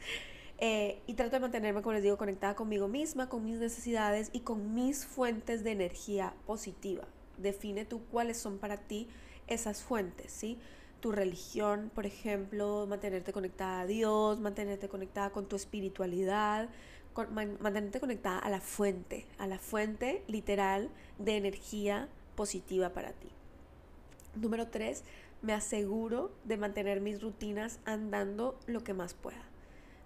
Eh, 0.58 1.02
y 1.06 1.14
trato 1.14 1.32
de 1.32 1.40
mantenerme, 1.40 1.82
como 1.82 1.94
les 1.94 2.02
digo, 2.02 2.16
conectada 2.16 2.54
conmigo 2.54 2.86
misma, 2.86 3.28
con 3.28 3.44
mis 3.44 3.58
necesidades 3.58 4.30
y 4.32 4.40
con 4.40 4.74
mis 4.74 5.04
fuentes 5.04 5.64
de 5.64 5.72
energía 5.72 6.34
positiva. 6.46 7.04
Define 7.36 7.84
tú 7.84 8.02
cuáles 8.12 8.36
son 8.36 8.58
para 8.58 8.76
ti 8.76 9.08
esas 9.52 9.82
fuentes, 9.82 10.32
¿sí? 10.32 10.58
Tu 11.00 11.12
religión, 11.12 11.90
por 11.94 12.06
ejemplo, 12.06 12.86
mantenerte 12.88 13.32
conectada 13.32 13.80
a 13.80 13.86
Dios, 13.86 14.38
mantenerte 14.38 14.88
conectada 14.88 15.30
con 15.30 15.46
tu 15.46 15.56
espiritualidad, 15.56 16.68
mantenerte 17.60 18.00
conectada 18.00 18.38
a 18.38 18.50
la 18.50 18.60
fuente, 18.60 19.26
a 19.38 19.46
la 19.46 19.58
fuente 19.58 20.22
literal 20.28 20.90
de 21.18 21.36
energía 21.36 22.08
positiva 22.36 22.90
para 22.90 23.12
ti. 23.12 23.28
Número 24.34 24.68
tres, 24.68 25.04
me 25.42 25.52
aseguro 25.52 26.30
de 26.44 26.56
mantener 26.56 27.00
mis 27.00 27.20
rutinas 27.20 27.80
andando 27.84 28.58
lo 28.66 28.84
que 28.84 28.94
más 28.94 29.12
pueda, 29.12 29.42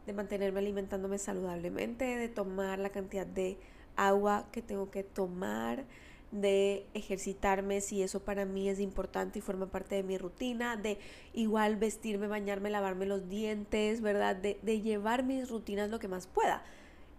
de 0.07 0.15
mantenerme 0.15 0.61
alimentándome 0.61 1.19
saludablemente, 1.19 2.05
de 2.05 2.29
tomar 2.29 2.79
la 2.79 2.91
cantidad 2.91 3.27
de 3.27 3.59
agua 3.97 4.49
que 4.51 4.63
tengo 4.63 4.91
que 4.91 5.05
tomar, 5.05 5.85
de 6.31 6.87
ejercitarme 6.95 7.81
si 7.81 8.03
eso 8.03 8.21
para 8.21 8.45
mí 8.45 8.69
es 8.69 8.81
importante 8.81 9.39
y 9.39 9.43
forma 9.43 9.67
parte 9.67 9.95
de 9.95 10.03
mi 10.03 10.19
rutina, 10.19 10.77
de 10.77 10.99
igual 11.33 11.77
vestirme, 11.77 12.27
bañarme, 12.27 12.71
lavarme 12.71 13.07
los 13.07 13.29
dientes, 13.29 14.01
¿verdad? 14.01 14.37
De, 14.37 14.55
llevar 14.81 15.23
mis 15.25 15.49
rutinas 15.49 15.91
lo 15.91 15.99
que 15.99 16.09
más 16.09 16.27
pueda. 16.27 16.63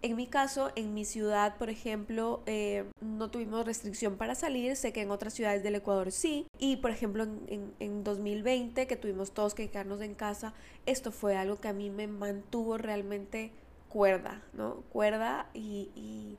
En 0.00 0.14
mi 0.14 0.28
caso, 0.28 0.70
en 0.76 0.94
mi 0.94 1.04
ciudad, 1.04 1.56
por 1.56 1.70
ejemplo, 1.70 2.42
eh, 2.46 2.84
no 3.00 3.32
tuvimos 3.32 3.66
restricción 3.66 4.16
para 4.16 4.36
salir, 4.36 4.76
sé 4.76 4.92
que 4.92 5.02
en 5.02 5.10
otras 5.10 5.34
ciudades 5.34 5.64
del 5.64 5.74
Ecuador 5.74 6.12
sí, 6.12 6.46
y 6.60 6.76
por 6.76 6.92
ejemplo 6.92 7.24
en, 7.24 7.74
en, 7.80 8.04
2020, 8.04 8.86
que 8.86 8.96
tuvimos 8.96 9.32
todos 9.32 9.54
que 9.54 9.68
quedarnos 9.68 10.00
en 10.00 10.14
casa, 10.14 10.54
esto 10.86 11.10
fue 11.10 11.36
algo 11.36 11.56
que 11.56 11.66
a 11.66 11.72
mí 11.72 11.90
me 11.90 12.06
mantuvo 12.06 12.78
realmente 12.78 13.50
cuerda, 13.88 14.42
¿no? 14.52 14.82
Cuerda 14.92 15.48
y, 15.54 15.90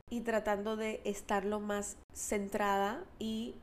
y, 0.08 0.20
tratando 0.20 0.76
de 0.76 1.00
estar 1.04 1.44
lo 1.44 1.60
más 1.60 1.96
centrada 2.12 3.04
y 3.18 3.54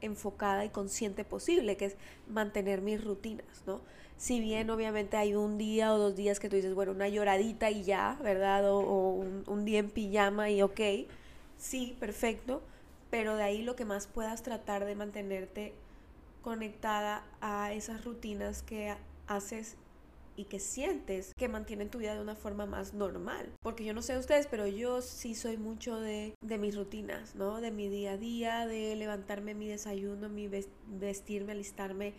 enfocada 0.00 0.64
y 0.64 0.68
consciente 0.68 1.24
posible, 1.24 1.76
que 1.76 1.86
es 1.86 1.96
mantener 2.28 2.80
mis 2.80 3.02
rutinas, 3.02 3.64
¿no? 3.66 3.80
Si 4.16 4.40
bien 4.40 4.70
obviamente 4.70 5.16
hay 5.16 5.34
un 5.34 5.58
día 5.58 5.92
o 5.92 5.98
dos 5.98 6.14
días 6.16 6.38
que 6.38 6.48
tú 6.48 6.56
dices, 6.56 6.74
bueno, 6.74 6.92
una 6.92 7.08
lloradita 7.08 7.70
y 7.70 7.82
ya, 7.82 8.18
¿verdad? 8.22 8.70
O, 8.70 9.10
un, 9.10 9.44
un, 9.46 9.64
día 9.64 9.80
en 9.80 9.90
pijama 9.90 10.50
y 10.50 10.62
ok, 10.62 10.80
sí, 11.58 11.96
perfecto, 11.98 12.62
pero 13.10 13.36
de 13.36 13.42
ahí 13.42 13.62
lo 13.62 13.74
que 13.76 13.84
más 13.84 14.06
puedas 14.06 14.42
tratar 14.42 14.84
de 14.84 14.94
mantenerte 14.94 15.72
conectada 16.42 17.24
a 17.40 17.72
esas 17.72 18.04
rutinas 18.04 18.62
que 18.62 18.94
haces 19.26 19.76
y 20.36 20.44
que 20.44 20.58
sientes 20.58 21.32
que 21.36 21.48
mantienen 21.48 21.90
tu 21.90 21.98
vida 21.98 22.14
de 22.14 22.20
una 22.20 22.34
forma 22.34 22.66
más 22.66 22.94
normal. 22.94 23.52
Porque 23.62 23.84
yo 23.84 23.94
no 23.94 24.02
sé 24.02 24.18
ustedes, 24.18 24.46
pero 24.46 24.66
yo 24.66 25.02
sí 25.02 25.34
soy 25.34 25.56
mucho 25.56 26.00
de, 26.00 26.34
de 26.42 26.58
mis 26.58 26.76
rutinas, 26.76 27.34
¿no? 27.34 27.60
De 27.60 27.70
mi 27.70 27.88
día 27.88 28.12
a 28.12 28.16
día, 28.16 28.66
de 28.66 28.96
levantarme 28.96 29.54
mi 29.54 29.68
desayuno, 29.68 30.28
mi 30.28 30.48
vestirme, 30.86 31.52
alistarme, 31.52 32.14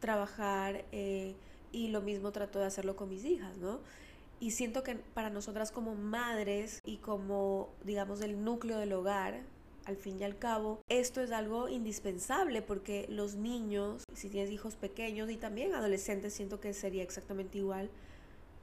trabajar 0.00 0.84
eh, 0.92 1.34
y 1.72 1.88
lo 1.88 2.00
mismo 2.00 2.32
trato 2.32 2.58
de 2.58 2.66
hacerlo 2.66 2.96
con 2.96 3.08
mis 3.08 3.24
hijas, 3.24 3.58
¿no? 3.58 3.80
Y 4.40 4.52
siento 4.52 4.82
que 4.82 4.94
para 4.94 5.30
nosotras 5.30 5.72
como 5.72 5.94
madres 5.94 6.80
y 6.84 6.98
como, 6.98 7.70
digamos, 7.84 8.20
el 8.20 8.44
núcleo 8.44 8.78
del 8.78 8.92
hogar, 8.92 9.42
al 9.88 9.96
fin 9.96 10.20
y 10.20 10.24
al 10.24 10.38
cabo, 10.38 10.82
esto 10.90 11.22
es 11.22 11.32
algo 11.32 11.70
indispensable 11.70 12.60
porque 12.60 13.06
los 13.08 13.36
niños, 13.36 14.04
si 14.12 14.28
tienes 14.28 14.50
hijos 14.50 14.76
pequeños 14.76 15.30
y 15.30 15.38
también 15.38 15.74
adolescentes, 15.74 16.34
siento 16.34 16.60
que 16.60 16.74
sería 16.74 17.02
exactamente 17.02 17.56
igual, 17.56 17.90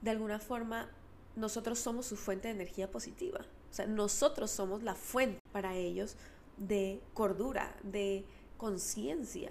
de 0.02 0.10
alguna 0.10 0.38
forma 0.38 0.88
nosotros 1.34 1.80
somos 1.80 2.06
su 2.06 2.16
fuente 2.16 2.46
de 2.46 2.54
energía 2.54 2.92
positiva. 2.92 3.40
O 3.70 3.74
sea, 3.74 3.88
nosotros 3.88 4.52
somos 4.52 4.84
la 4.84 4.94
fuente 4.94 5.40
para 5.50 5.74
ellos 5.74 6.16
de 6.58 7.00
cordura, 7.12 7.74
de 7.82 8.24
conciencia. 8.56 9.50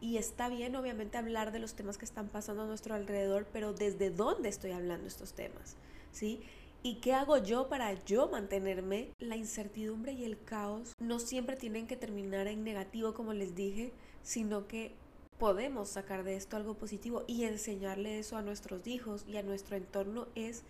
Y 0.00 0.16
está 0.16 0.48
bien, 0.48 0.74
obviamente, 0.74 1.16
hablar 1.16 1.52
de 1.52 1.60
los 1.60 1.74
temas 1.74 1.96
que 1.96 2.04
están 2.04 2.28
pasando 2.28 2.64
a 2.64 2.66
nuestro 2.66 2.96
alrededor, 2.96 3.46
pero 3.52 3.72
¿desde 3.72 4.10
dónde 4.10 4.48
estoy 4.48 4.72
hablando 4.72 5.06
estos 5.06 5.32
temas? 5.32 5.76
¿Sí? 6.10 6.42
¿Y 6.86 6.96
qué 6.96 7.14
hago 7.14 7.38
yo 7.38 7.70
para 7.70 7.94
yo 8.04 8.28
mantenerme? 8.28 9.08
La 9.18 9.36
incertidumbre 9.36 10.12
y 10.12 10.24
el 10.24 10.38
caos 10.44 10.92
no 11.00 11.18
siempre 11.18 11.56
tienen 11.56 11.86
que 11.86 11.96
terminar 11.96 12.46
en 12.46 12.62
negativo, 12.62 13.14
como 13.14 13.32
les 13.32 13.54
dije, 13.54 13.90
sino 14.22 14.68
que 14.68 14.92
podemos 15.38 15.88
sacar 15.88 16.24
de 16.24 16.36
esto 16.36 16.58
algo 16.58 16.74
positivo 16.74 17.24
y 17.26 17.44
enseñarle 17.44 18.18
eso 18.18 18.36
a 18.36 18.42
nuestros 18.42 18.86
hijos 18.86 19.24
y 19.26 19.38
a 19.38 19.42
nuestro 19.42 19.76
entorno 19.76 20.26
es 20.34 20.62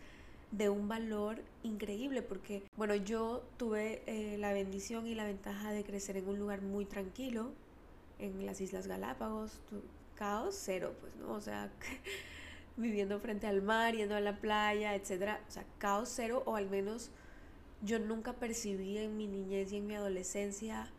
de 0.53 0.69
un 0.69 0.87
valor 0.87 1.43
increíble 1.65 2.23
porque, 2.23 2.63
bueno, 2.77 2.95
yo 2.95 3.43
tuve 3.57 4.05
eh, 4.07 4.39
la 4.39 4.53
bendición 4.53 5.09
y 5.09 5.17
la 5.17 5.25
ventaja 5.25 5.73
de 5.73 5.83
crecer 5.83 6.17
en 6.17 6.29
un 6.29 6.39
lugar 6.39 6.63
muy 6.63 6.85
tranquilo, 6.85 7.51
en 8.21 8.47
las 8.47 8.61
Islas 8.61 8.87
Galápagos, 8.87 9.59
caos 10.15 10.55
cero, 10.57 10.95
pues, 11.01 11.17
¿no? 11.17 11.33
O 11.33 11.41
sea, 11.41 11.73
viviendo 12.77 13.21
frente 13.21 13.47
al 13.47 13.63
mar, 13.63 13.95
yendo 13.95 14.17
a 14.17 14.21
la 14.21 14.41
playa, 14.41 14.95
etcétera, 14.95 15.41
o 15.49 15.51
sea, 15.51 15.65
caos 15.79 16.11
cero 16.15 16.43
o 16.47 16.57
al 16.57 16.69
menos 16.69 17.11
yo 17.83 17.99
nunca 17.99 18.33
percibí 18.35 18.99
en 18.99 19.17
mi 19.17 19.27
niñez 19.27 19.73
y 19.73 19.77
en 19.77 19.87
mi 19.87 19.95
adolescencia 19.95 20.91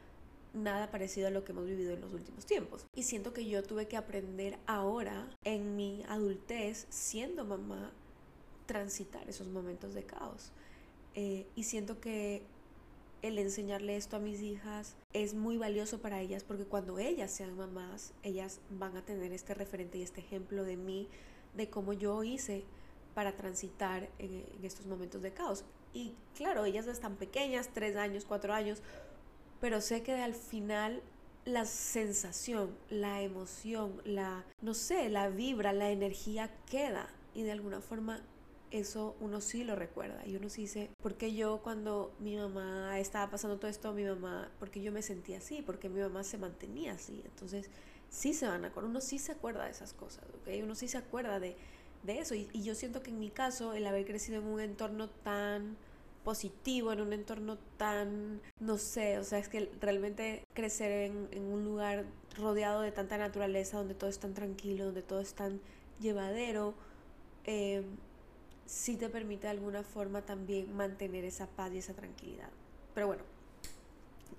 nada 0.53 0.89
parecido 0.89 1.27
a 1.27 1.31
lo 1.31 1.43
que 1.43 1.51
hemos 1.51 1.65
vivido 1.65 1.93
en 1.93 2.01
los 2.01 2.13
últimos 2.13 2.45
tiempos. 2.45 2.85
Y 2.95 3.03
siento 3.03 3.33
que 3.33 3.45
yo 3.45 3.61
tuve 3.63 3.87
que 3.87 3.97
aprender 3.97 4.57
ahora, 4.65 5.27
en 5.43 5.75
mi 5.75 6.03
adultez, 6.07 6.87
siendo 6.89 7.43
mamá, 7.43 7.91
transitar 8.65 9.27
esos 9.29 9.47
momentos 9.47 9.93
de 9.93 10.03
caos. 10.03 10.51
Eh, 11.13 11.45
y 11.55 11.63
siento 11.63 11.99
que 11.99 12.43
el 13.21 13.39
enseñarle 13.39 13.95
esto 13.95 14.17
a 14.17 14.19
mis 14.19 14.41
hijas 14.41 14.95
es 15.13 15.33
muy 15.33 15.57
valioso 15.57 15.99
para 15.99 16.21
ellas 16.21 16.43
porque 16.43 16.65
cuando 16.65 16.99
ellas 16.99 17.31
sean 17.31 17.55
mamás, 17.55 18.13
ellas 18.23 18.59
van 18.69 18.95
a 18.97 19.05
tener 19.05 19.33
este 19.33 19.53
referente 19.53 19.97
y 19.97 20.03
este 20.03 20.21
ejemplo 20.21 20.63
de 20.63 20.77
mí, 20.77 21.07
de 21.55 21.69
cómo 21.69 21.93
yo 21.93 22.23
hice 22.23 22.63
para 23.13 23.35
transitar 23.35 24.09
en, 24.19 24.45
estos 24.63 24.85
momentos 24.85 25.21
de 25.21 25.33
caos. 25.33 25.63
Y 25.93 26.13
claro, 26.35 26.65
ellas 26.65 26.87
están 26.87 27.15
pequeñas, 27.15 27.69
tres 27.73 27.95
años, 27.95 28.25
cuatro 28.25 28.53
años, 28.53 28.81
pero 29.61 29.81
sé 29.81 30.03
que 30.03 30.13
al 30.13 30.35
final 30.35 31.01
la 31.45 31.65
sensación, 31.65 32.75
la 32.89 33.21
emoción, 33.21 34.01
la, 34.03 34.43
no 34.61 34.73
sé, 34.73 35.09
la 35.09 35.29
vibra, 35.29 35.71
la 35.73 35.91
energía 35.91 36.51
queda. 36.69 37.07
Y 37.33 37.43
de 37.43 37.51
alguna 37.51 37.81
forma 37.81 38.21
eso 38.71 39.15
uno 39.21 39.41
sí 39.41 39.63
lo 39.63 39.75
recuerda. 39.75 40.25
Y 40.25 40.35
uno 40.35 40.49
sí 40.49 40.63
dice, 40.63 40.89
porque 41.01 41.33
yo 41.33 41.61
cuando 41.63 42.13
mi 42.19 42.35
mamá 42.35 42.99
estaba 42.99 43.31
pasando 43.31 43.57
todo 43.57 43.69
esto, 43.69 43.93
mi 43.93 44.03
mamá, 44.03 44.51
porque 44.59 44.81
yo 44.81 44.91
me 44.91 45.01
sentía 45.01 45.37
así, 45.37 45.61
porque 45.61 45.89
mi 45.89 46.01
mamá 46.01 46.23
se 46.23 46.37
mantenía 46.37 46.93
así, 46.93 47.21
entonces 47.25 47.69
sí 48.09 48.33
se 48.33 48.47
van 48.47 48.63
a 48.65 48.67
acordar, 48.67 48.89
uno 48.89 49.01
sí 49.01 49.19
se 49.19 49.31
acuerda 49.31 49.65
de 49.65 49.71
esas 49.71 49.93
cosas, 49.93 50.23
¿ok? 50.41 50.63
Uno 50.63 50.75
sí 50.75 50.87
se 50.87 50.97
acuerda 50.97 51.39
de, 51.39 51.55
de 52.03 52.19
eso 52.19 52.35
y, 52.35 52.49
y 52.53 52.63
yo 52.63 52.75
siento 52.75 53.01
que 53.01 53.09
en 53.09 53.19
mi 53.19 53.29
caso 53.29 53.73
el 53.73 53.85
haber 53.87 54.05
crecido 54.05 54.39
en 54.39 54.47
un 54.47 54.59
entorno 54.59 55.09
tan 55.09 55.77
positivo, 56.23 56.91
en 56.91 57.01
un 57.01 57.13
entorno 57.13 57.57
tan, 57.77 58.41
no 58.59 58.77
sé, 58.77 59.19
o 59.19 59.23
sea, 59.23 59.37
es 59.37 59.47
que 59.47 59.69
realmente 59.79 60.43
crecer 60.53 60.91
en, 60.91 61.29
en, 61.31 61.43
un 61.43 61.63
lugar 61.63 62.05
rodeado 62.35 62.81
de 62.81 62.91
tanta 62.91 63.17
naturaleza, 63.17 63.77
donde 63.77 63.93
todo 63.93 64.09
es 64.09 64.19
tan 64.19 64.33
tranquilo, 64.33 64.85
donde 64.85 65.03
todo 65.03 65.21
es 65.21 65.35
tan 65.35 65.61
llevadero, 65.99 66.73
eh, 67.45 67.83
sí 68.65 68.97
te 68.97 69.07
permite 69.07 69.43
de 69.43 69.51
alguna 69.51 69.83
forma 69.83 70.23
también 70.23 70.75
mantener 70.75 71.25
esa 71.25 71.47
paz 71.47 71.71
y 71.73 71.77
esa 71.77 71.93
tranquilidad. 71.93 72.49
Pero 72.93 73.07
bueno, 73.07 73.23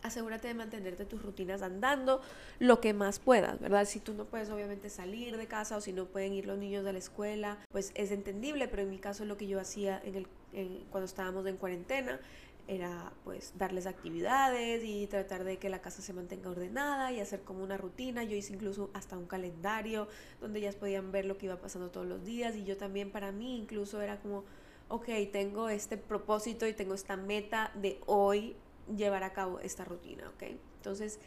asegúrate 0.07 0.49
de 0.49 0.55
mantenerte 0.55 1.05
tus 1.05 1.23
rutinas 1.23 1.63
andando 1.63 2.21
lo 2.59 2.81
que 2.81 2.93
más 2.93 3.19
puedas, 3.19 3.61
¿verdad? 3.61 3.85
Si 3.85 4.01
tú 4.01 4.15
no 4.15 4.25
puedes 4.25 4.51
obviamente 4.51 4.91
salir 4.91 5.37
de 5.37 5.47
casa 5.47 5.77
o 5.77 5.81
si 5.81 5.93
no 5.93 6.07
pueden 6.07 6.33
ir 6.33 6.47
los 6.47 6.59
niños 6.59 6.85
de 6.85 6.93
la 6.93 6.99
escuela, 6.99 7.59
pues 7.71 7.93
es 7.95 8.11
entendible, 8.11 8.69
pero 8.69 8.83
en 8.83 8.91
mi 8.91 8.99
caso 8.99 9.25
lo 9.25 9.37
que 9.37 9.47
yo 9.47 9.61
hacía 9.61 10.01
en 10.05 10.27
el, 10.53 10.85
cuando 10.91 11.07
estábamos 11.07 11.47
en 11.47 11.57
cuarentena 11.57 12.21
era 12.69 13.13
pues 13.25 13.53
darles 13.57 13.87
actividades 13.87 14.83
y 14.85 15.07
tratar 15.07 15.45
de 15.45 15.59
que 15.59 15.69
la 15.69 15.81
casa 15.81 16.03
se 16.03 16.13
mantenga 16.13 16.51
ordenada 16.51 17.13
y 17.13 17.21
hacer 17.21 17.43
como 17.43 17.63
una 17.63 17.77
rutina. 17.77 18.25
Yo 18.25 18.37
hice 18.37 18.55
incluso 18.55 18.91
hasta 18.93 19.17
un 19.17 19.27
calendario 19.27 20.09
donde 20.41 20.59
ellas 20.59 20.75
podían 20.75 21.13
ver 21.13 21.27
lo 21.27 21.39
que 21.39 21.47
iba 21.47 21.57
pasando 21.57 21.91
todos 21.91 22.07
los 22.07 22.25
días 22.25 22.57
y 22.57 22.65
yo 22.65 22.77
también 22.77 23.11
para 23.11 23.33
mí 23.33 23.57
incluso 23.57 24.01
era 24.01 24.19
como, 24.19 24.45
ok, 24.89 25.09
tengo 25.33 25.69
este 25.69 25.97
propósito 25.97 26.67
y 26.67 26.73
tengo 26.73 26.95
esta 26.95 27.17
meta 27.17 27.71
de 27.75 28.01
hoy 28.07 28.57
llevar 28.95 29.25
a 29.25 29.33
cabo 29.33 29.61
esta 29.61 29.85
rutina, 29.85 30.29
¿ok? 30.29 30.43
Entonces 30.77 31.19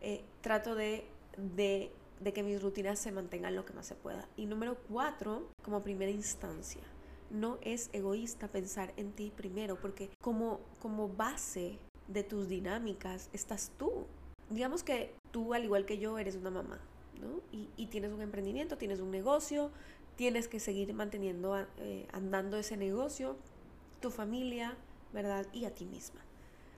eh, 0.00 0.24
trato 0.40 0.74
de, 0.74 1.06
de, 1.36 1.92
de 2.20 2.32
que 2.32 2.42
mis 2.42 2.62
rutinas 2.62 2.98
se 2.98 3.12
mantengan 3.12 3.54
lo 3.54 3.64
que 3.64 3.72
más 3.72 3.86
se 3.86 3.94
pueda. 3.94 4.28
Y 4.36 4.46
número 4.46 4.76
cuatro, 4.88 5.48
como 5.62 5.82
primera 5.82 6.10
instancia 6.10 6.82
no 7.30 7.58
es 7.62 7.90
egoísta 7.92 8.48
pensar 8.48 8.92
en 8.96 9.12
ti 9.12 9.32
primero, 9.34 9.76
porque 9.76 10.10
como, 10.20 10.60
como 10.80 11.08
base 11.08 11.78
de 12.08 12.22
tus 12.22 12.48
dinámicas 12.48 13.28
estás 13.32 13.72
tú. 13.78 14.06
Digamos 14.50 14.82
que 14.82 15.14
tú, 15.32 15.54
al 15.54 15.64
igual 15.64 15.86
que 15.86 15.98
yo, 15.98 16.18
eres 16.18 16.36
una 16.36 16.50
mamá, 16.50 16.80
¿no? 17.20 17.40
Y, 17.50 17.86
tienes 17.86 18.12
un 18.12 18.22
emprendimiento, 18.22 18.78
tienes 18.78 19.00
un 19.00 19.10
negocio, 19.10 19.70
tienes 20.14 20.48
que 20.48 20.60
seguir 20.60 20.92
manteniendo, 20.94 21.58
eh, 21.78 22.06
andando 22.12 22.56
ese 22.56 22.76
negocio, 22.76 23.36
tu 24.00 24.10
familia, 24.10 24.76
¿verdad? 25.12 25.46
Y 25.52 25.64
a 25.64 25.74
ti 25.74 25.84
misma. 25.84 26.20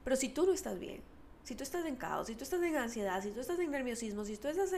Pero 0.09 0.17
si 0.17 0.31
tú 0.31 0.47
no 0.47 0.55
estás 0.55 0.79
bien, 0.79 1.03
si 1.45 1.55
tú 1.55 1.65
estás 1.65 1.85
en 1.85 1.97
caos, 1.97 2.29
si 2.29 2.35
tú 2.35 2.43
estás 2.43 2.63
en 2.63 2.75
ansiedad, 2.77 3.23
si 3.23 3.31
tú 3.31 3.41
estás 3.41 3.59
en 3.59 3.71
nerviosismo, 3.71 4.25
si 4.25 4.39
tú 4.39 4.49
estás 4.49 4.73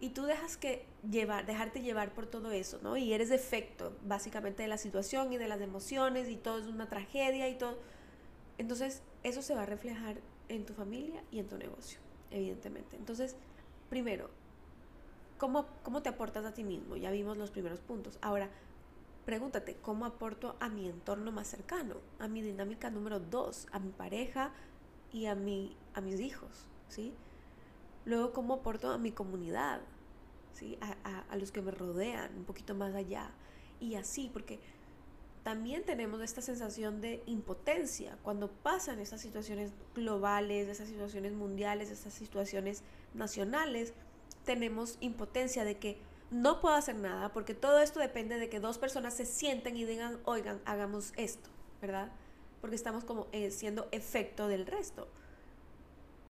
y 0.00 0.08
tú 0.08 0.22
dejas 0.22 0.56
que 0.56 0.86
llevar, 1.10 1.44
dejarte 1.44 1.82
llevar 1.82 2.14
por 2.14 2.24
todo 2.24 2.50
eso, 2.50 2.80
¿no? 2.82 2.96
Y 2.96 3.12
eres 3.12 3.30
efecto 3.30 3.94
básicamente 4.06 4.62
de 4.62 4.70
la 4.70 4.78
situación 4.78 5.30
y 5.34 5.36
de 5.36 5.48
las 5.48 5.60
emociones 5.60 6.30
y 6.30 6.36
todo 6.36 6.60
es 6.60 6.64
una 6.64 6.88
tragedia 6.88 7.46
y 7.50 7.58
todo. 7.58 7.76
Entonces, 8.56 9.02
eso 9.22 9.42
se 9.42 9.54
va 9.54 9.64
a 9.64 9.66
reflejar 9.66 10.16
en 10.48 10.64
tu 10.64 10.72
familia 10.72 11.22
y 11.30 11.40
en 11.40 11.46
tu 11.46 11.58
negocio, 11.58 11.98
evidentemente. 12.30 12.96
Entonces, 12.96 13.36
primero, 13.90 14.30
¿cómo, 15.36 15.66
cómo 15.82 16.00
te 16.00 16.08
aportas 16.08 16.46
a 16.46 16.54
ti 16.54 16.64
mismo? 16.64 16.96
Ya 16.96 17.10
vimos 17.10 17.36
los 17.36 17.50
primeros 17.50 17.80
puntos. 17.80 18.18
Ahora, 18.22 18.48
pregúntate, 19.24 19.76
¿cómo 19.76 20.04
aporto 20.04 20.56
a 20.60 20.68
mi 20.68 20.88
entorno 20.88 21.32
más 21.32 21.48
cercano? 21.48 21.96
A 22.18 22.28
mi 22.28 22.42
dinámica 22.42 22.90
número 22.90 23.20
dos, 23.20 23.66
a 23.72 23.78
mi 23.78 23.90
pareja 23.90 24.52
y 25.12 25.26
a, 25.26 25.34
mi, 25.34 25.76
a 25.94 26.00
mis 26.00 26.20
hijos, 26.20 26.68
¿sí? 26.88 27.14
Luego, 28.04 28.32
¿cómo 28.32 28.54
aporto 28.54 28.90
a 28.90 28.98
mi 28.98 29.12
comunidad? 29.12 29.80
¿Sí? 30.52 30.78
A, 31.04 31.36
los 31.36 31.50
que 31.50 31.62
me 31.62 31.70
rodean, 31.70 32.36
un 32.36 32.44
poquito 32.44 32.74
más 32.74 32.94
allá. 32.94 33.30
Y 33.80 33.94
así, 33.94 34.30
porque 34.32 34.60
también 35.42 35.84
tenemos 35.84 36.20
esta 36.20 36.42
sensación 36.42 37.00
de 37.00 37.22
impotencia 37.26 38.18
cuando 38.22 38.50
pasan 38.50 38.98
estas 38.98 39.20
situaciones 39.20 39.72
globales, 39.94 40.68
estas 40.68 40.88
situaciones 40.88 41.32
mundiales, 41.32 41.90
estas 41.90 42.12
situaciones 42.12 42.82
nacionales. 43.14 43.94
Tenemos 44.44 44.98
impotencia 45.00 45.64
de 45.64 45.78
que 45.78 45.98
no 46.34 46.60
puedo 46.60 46.74
hacer 46.74 46.96
nada 46.96 47.32
porque 47.32 47.54
todo 47.54 47.78
esto 47.78 48.00
depende 48.00 48.40
de 48.40 48.48
que 48.48 48.58
dos 48.58 48.76
personas 48.76 49.14
se 49.14 49.24
sienten 49.24 49.76
y 49.76 49.84
digan, 49.84 50.18
oigan, 50.24 50.60
hagamos 50.64 51.12
esto, 51.16 51.48
¿verdad? 51.80 52.10
Porque 52.60 52.74
estamos 52.74 53.04
como 53.04 53.28
eh, 53.30 53.52
siendo 53.52 53.86
efecto 53.92 54.48
del 54.48 54.66
resto. 54.66 55.06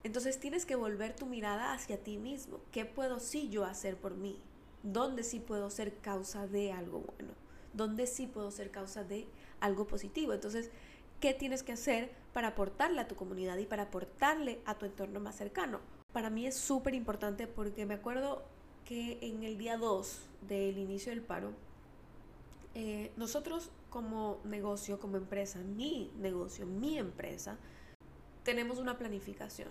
Entonces 0.03 0.39
tienes 0.39 0.65
que 0.65 0.73
volver 0.73 1.15
tu 1.15 1.27
mirada 1.27 1.71
hacia 1.71 2.03
ti 2.03 2.17
mismo. 2.17 2.61
¿Qué 2.71 2.83
puedo 2.83 3.19
sí 3.19 3.49
yo 3.49 3.63
hacer 3.63 3.95
por 3.95 4.15
mí? 4.15 4.39
¿Dónde 4.81 5.21
sí 5.21 5.39
puedo 5.39 5.69
ser 5.69 5.95
causa 5.97 6.47
de 6.47 6.71
algo 6.71 7.01
bueno? 7.01 7.33
¿Dónde 7.73 8.07
sí 8.07 8.25
puedo 8.25 8.49
ser 8.49 8.71
causa 8.71 9.03
de 9.03 9.27
algo 9.59 9.85
positivo? 9.85 10.33
Entonces, 10.33 10.71
¿qué 11.19 11.35
tienes 11.35 11.61
que 11.61 11.73
hacer 11.73 12.11
para 12.33 12.47
aportarle 12.47 13.01
a 13.01 13.07
tu 13.07 13.15
comunidad 13.15 13.59
y 13.59 13.67
para 13.67 13.83
aportarle 13.83 14.61
a 14.65 14.79
tu 14.79 14.87
entorno 14.87 15.19
más 15.19 15.35
cercano? 15.35 15.79
Para 16.11 16.31
mí 16.31 16.47
es 16.47 16.55
súper 16.55 16.95
importante 16.95 17.45
porque 17.45 17.85
me 17.85 17.93
acuerdo 17.93 18.41
que 18.85 19.19
en 19.21 19.43
el 19.43 19.57
día 19.57 19.77
2 19.77 20.29
del 20.47 20.77
inicio 20.77 21.11
del 21.11 21.21
paro, 21.21 21.51
eh, 22.73 23.11
nosotros 23.17 23.69
como 23.89 24.39
negocio, 24.43 24.99
como 24.99 25.17
empresa, 25.17 25.59
mi 25.59 26.11
negocio, 26.17 26.65
mi 26.65 26.97
empresa, 26.97 27.57
tenemos 28.43 28.79
una 28.79 28.97
planificación 28.97 29.69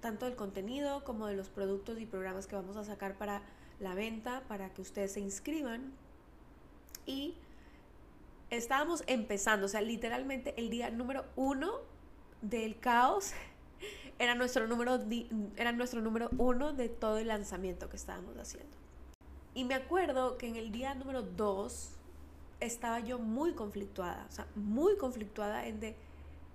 tanto 0.00 0.26
del 0.26 0.36
contenido 0.36 1.04
como 1.04 1.26
de 1.26 1.34
los 1.34 1.48
productos 1.48 2.00
y 2.00 2.06
programas 2.06 2.46
que 2.46 2.56
vamos 2.56 2.76
a 2.76 2.84
sacar 2.84 3.16
para 3.16 3.42
la 3.80 3.94
venta, 3.94 4.42
para 4.48 4.72
que 4.72 4.82
ustedes 4.82 5.12
se 5.12 5.20
inscriban. 5.20 5.92
Y 7.06 7.34
estábamos 8.50 9.02
empezando, 9.06 9.66
o 9.66 9.68
sea, 9.68 9.80
literalmente 9.80 10.54
el 10.56 10.70
día 10.70 10.90
número 10.90 11.24
uno 11.36 11.72
del 12.42 12.78
caos 12.78 13.32
era 14.18 14.34
nuestro 14.34 14.66
número, 14.66 14.98
era 15.56 15.72
nuestro 15.72 16.00
número 16.00 16.30
uno 16.38 16.72
de 16.72 16.88
todo 16.88 17.18
el 17.18 17.28
lanzamiento 17.28 17.88
que 17.88 17.96
estábamos 17.96 18.36
haciendo. 18.36 18.76
Y 19.54 19.64
me 19.64 19.74
acuerdo 19.74 20.38
que 20.38 20.46
en 20.46 20.56
el 20.56 20.70
día 20.70 20.94
número 20.94 21.22
dos 21.22 21.90
estaba 22.60 23.00
yo 23.00 23.18
muy 23.18 23.52
conflictuada, 23.52 24.26
o 24.28 24.32
sea, 24.32 24.46
muy 24.54 24.96
conflictuada 24.96 25.66
en 25.66 25.80
de 25.80 25.96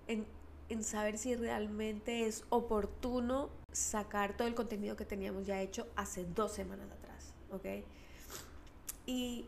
en, 0.07 0.25
en 0.69 0.83
saber 0.83 1.17
si 1.17 1.35
realmente 1.35 2.27
es 2.27 2.43
oportuno 2.49 3.49
sacar 3.71 4.35
todo 4.37 4.47
el 4.47 4.55
contenido 4.55 4.95
que 4.95 5.05
teníamos 5.05 5.45
ya 5.45 5.61
hecho 5.61 5.87
hace 5.95 6.25
dos 6.25 6.51
semanas 6.51 6.87
atrás, 6.91 7.33
¿ok? 7.51 7.85
Y, 9.05 9.45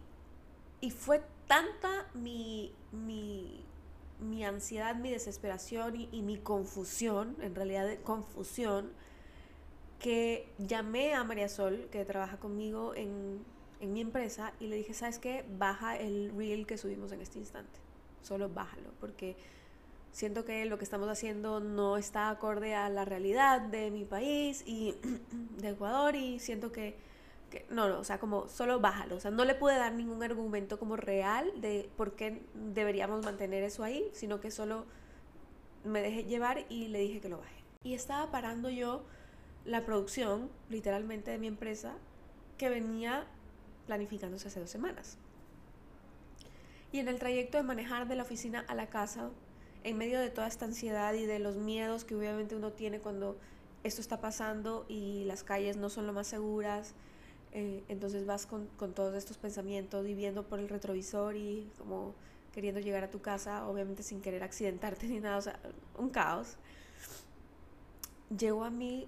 y 0.81 0.91
fue 0.91 1.23
tanta 1.47 2.07
mi, 2.13 2.73
mi, 2.91 3.63
mi, 4.19 4.45
ansiedad, 4.45 4.95
mi 4.95 5.11
desesperación 5.11 5.95
y, 5.95 6.09
y, 6.11 6.21
mi 6.21 6.37
confusión, 6.37 7.35
en 7.41 7.55
realidad 7.55 7.87
confusión, 8.03 8.91
que 9.99 10.47
llamé 10.57 11.13
a 11.13 11.23
María 11.23 11.49
Sol, 11.49 11.87
que 11.91 12.05
trabaja 12.05 12.37
conmigo 12.37 12.93
en, 12.95 13.43
en 13.79 13.93
mi 13.93 14.01
empresa, 14.01 14.53
y 14.59 14.67
le 14.67 14.75
dije, 14.75 14.93
¿sabes 14.93 15.19
qué? 15.19 15.45
Baja 15.57 15.97
el 15.97 16.31
reel 16.35 16.65
que 16.65 16.77
subimos 16.77 17.11
en 17.11 17.21
este 17.21 17.39
instante. 17.39 17.79
Solo 18.21 18.49
bájalo, 18.49 18.89
porque 18.99 19.35
siento 20.11 20.45
que 20.45 20.65
lo 20.65 20.77
que 20.77 20.83
estamos 20.83 21.09
haciendo 21.09 21.59
no 21.59 21.97
está 21.97 22.29
acorde 22.29 22.73
a 22.73 22.89
la 22.89 23.03
realidad 23.05 23.61
de 23.61 23.91
mi 23.91 24.05
país 24.05 24.63
y 24.65 24.95
de 25.57 25.69
Ecuador 25.69 26.15
y 26.15 26.39
siento 26.39 26.71
que, 26.71 26.95
no, 27.69 27.87
no, 27.87 27.99
o 27.99 28.03
sea, 28.03 28.19
como 28.19 28.47
solo 28.49 28.79
bájalo, 28.79 29.15
o 29.15 29.19
sea, 29.19 29.31
no 29.31 29.45
le 29.45 29.55
pude 29.55 29.75
dar 29.75 29.93
ningún 29.93 30.21
argumento 30.23 30.77
como 30.79 30.95
real 30.95 31.49
de 31.61 31.89
por 31.95 32.15
qué 32.15 32.41
deberíamos 32.53 33.23
mantener 33.23 33.63
eso 33.63 33.83
ahí, 33.83 34.09
sino 34.13 34.39
que 34.41 34.51
solo 34.51 34.85
me 35.83 36.01
dejé 36.01 36.25
llevar 36.25 36.65
y 36.69 36.87
le 36.87 36.99
dije 36.99 37.21
que 37.21 37.29
lo 37.29 37.37
baje. 37.37 37.63
Y 37.83 37.93
estaba 37.93 38.31
parando 38.31 38.69
yo 38.69 39.03
la 39.63 39.85
producción, 39.85 40.49
literalmente, 40.69 41.31
de 41.31 41.37
mi 41.37 41.47
empresa, 41.47 41.93
que 42.57 42.69
venía 42.69 43.25
planificándose 43.85 44.47
hace 44.47 44.59
dos 44.59 44.69
semanas. 44.69 45.17
Y 46.91 46.99
en 46.99 47.07
el 47.07 47.19
trayecto 47.19 47.57
de 47.57 47.63
manejar 47.63 48.07
de 48.07 48.15
la 48.15 48.23
oficina 48.23 48.65
a 48.67 48.75
la 48.75 48.87
casa, 48.87 49.29
en 49.83 49.97
medio 49.97 50.19
de 50.19 50.29
toda 50.29 50.47
esta 50.47 50.65
ansiedad 50.65 51.13
y 51.13 51.25
de 51.25 51.39
los 51.39 51.57
miedos 51.57 52.05
que 52.05 52.15
obviamente 52.15 52.55
uno 52.55 52.71
tiene 52.71 52.99
cuando 52.99 53.37
esto 53.83 54.01
está 54.01 54.19
pasando 54.19 54.85
y 54.87 55.25
las 55.25 55.43
calles 55.43 55.77
no 55.77 55.89
son 55.89 56.07
lo 56.07 56.13
más 56.13 56.25
seguras, 56.25 56.95
eh, 57.57 57.85
entonces 57.87 58.25
vas 58.25 58.45
con, 58.45 58.67
con, 58.75 58.93
todos 58.93 59.15
estos 59.15 59.37
pensamientos 59.37 60.05
y 60.05 60.13
viendo 60.13 60.43
por 60.43 60.59
el 60.59 60.67
retrovisor 60.67 61.37
y 61.37 61.71
como 61.77 62.13
queriendo 62.51 62.81
llegar 62.81 63.05
a 63.05 63.09
tu 63.09 63.21
casa, 63.21 63.65
obviamente 63.65 64.03
sin 64.03 64.21
querer 64.21 64.43
accidentarte 64.43 65.07
ni 65.07 65.21
nada, 65.21 65.37
o 65.37 65.41
sea, 65.41 65.57
un 65.97 66.09
caos. 66.09 66.57
Llegó 68.37 68.65
a 68.65 68.69
mí 68.69 69.07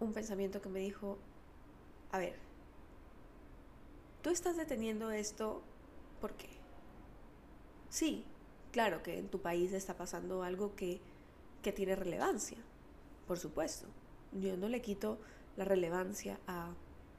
un 0.00 0.12
pensamiento 0.12 0.60
que 0.60 0.68
me 0.68 0.80
dijo, 0.80 1.16
a 2.12 2.18
ver, 2.18 2.36
tú 4.20 4.28
estás 4.28 4.58
deteniendo 4.58 5.10
esto, 5.10 5.62
¿por 6.20 6.34
qué? 6.34 6.50
Sí, 7.88 8.22
claro 8.70 9.02
que 9.02 9.18
en 9.18 9.28
tu 9.28 9.40
país 9.40 9.72
está 9.72 9.96
pasando 9.96 10.42
algo 10.42 10.76
que, 10.76 11.00
que 11.62 11.72
tiene 11.72 11.96
relevancia, 11.96 12.58
por 13.26 13.38
supuesto. 13.38 13.86
Yo 14.32 14.58
no 14.58 14.68
le 14.68 14.82
quito 14.82 15.18
la 15.56 15.64
relevancia 15.64 16.38
a, 16.46 16.74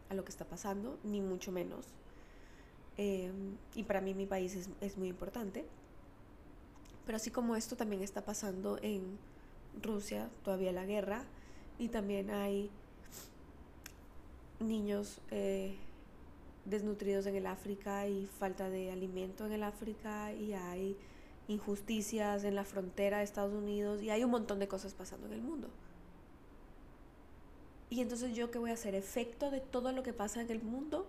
a 0.09 0.13
lo 0.13 0.23
que 0.23 0.31
está 0.31 0.45
pasando, 0.45 0.97
ni 1.03 1.21
mucho 1.21 1.51
menos. 1.51 1.85
Eh, 2.97 3.31
y 3.75 3.83
para 3.83 4.01
mí 4.01 4.13
mi 4.13 4.25
país 4.25 4.55
es, 4.55 4.69
es 4.81 4.97
muy 4.97 5.07
importante. 5.07 5.65
Pero 7.05 7.15
así 7.15 7.31
como 7.31 7.55
esto 7.55 7.75
también 7.75 8.01
está 8.01 8.25
pasando 8.25 8.77
en 8.81 9.17
Rusia, 9.81 10.29
todavía 10.43 10.71
la 10.71 10.85
guerra, 10.85 11.23
y 11.79 11.89
también 11.89 12.31
hay 12.31 12.69
niños 14.59 15.21
eh, 15.31 15.75
desnutridos 16.65 17.25
en 17.27 17.35
el 17.35 17.45
África 17.45 18.07
y 18.07 18.25
falta 18.25 18.69
de 18.69 18.91
alimento 18.91 19.45
en 19.45 19.53
el 19.53 19.63
África, 19.63 20.33
y 20.33 20.53
hay 20.53 20.97
injusticias 21.47 22.43
en 22.43 22.55
la 22.55 22.65
frontera 22.65 23.19
de 23.19 23.23
Estados 23.23 23.53
Unidos 23.53 24.01
y 24.01 24.09
hay 24.09 24.23
un 24.23 24.31
montón 24.31 24.59
de 24.59 24.67
cosas 24.67 24.93
pasando 24.93 25.27
en 25.27 25.33
el 25.33 25.41
mundo. 25.41 25.69
Y 27.89 28.01
entonces 28.01 28.35
yo 28.35 28.51
qué 28.51 28.59
voy 28.59 28.71
a 28.71 28.73
hacer? 28.73 28.95
¿Efecto 28.95 29.49
de 29.49 29.61
todo 29.61 29.91
lo 29.91 30.03
que 30.03 30.13
pasa 30.13 30.41
en 30.41 30.51
el 30.51 30.61
mundo? 30.61 31.07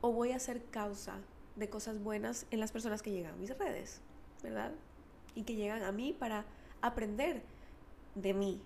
¿O 0.00 0.12
voy 0.12 0.32
a 0.32 0.38
ser 0.38 0.64
causa 0.66 1.18
de 1.56 1.68
cosas 1.68 2.02
buenas 2.02 2.46
en 2.50 2.60
las 2.60 2.72
personas 2.72 3.02
que 3.02 3.10
llegan 3.10 3.34
a 3.34 3.36
mis 3.36 3.56
redes? 3.56 4.00
¿Verdad? 4.42 4.72
Y 5.34 5.44
que 5.44 5.54
llegan 5.54 5.82
a 5.82 5.92
mí 5.92 6.12
para 6.12 6.44
aprender 6.82 7.42
de 8.14 8.34
mí 8.34 8.60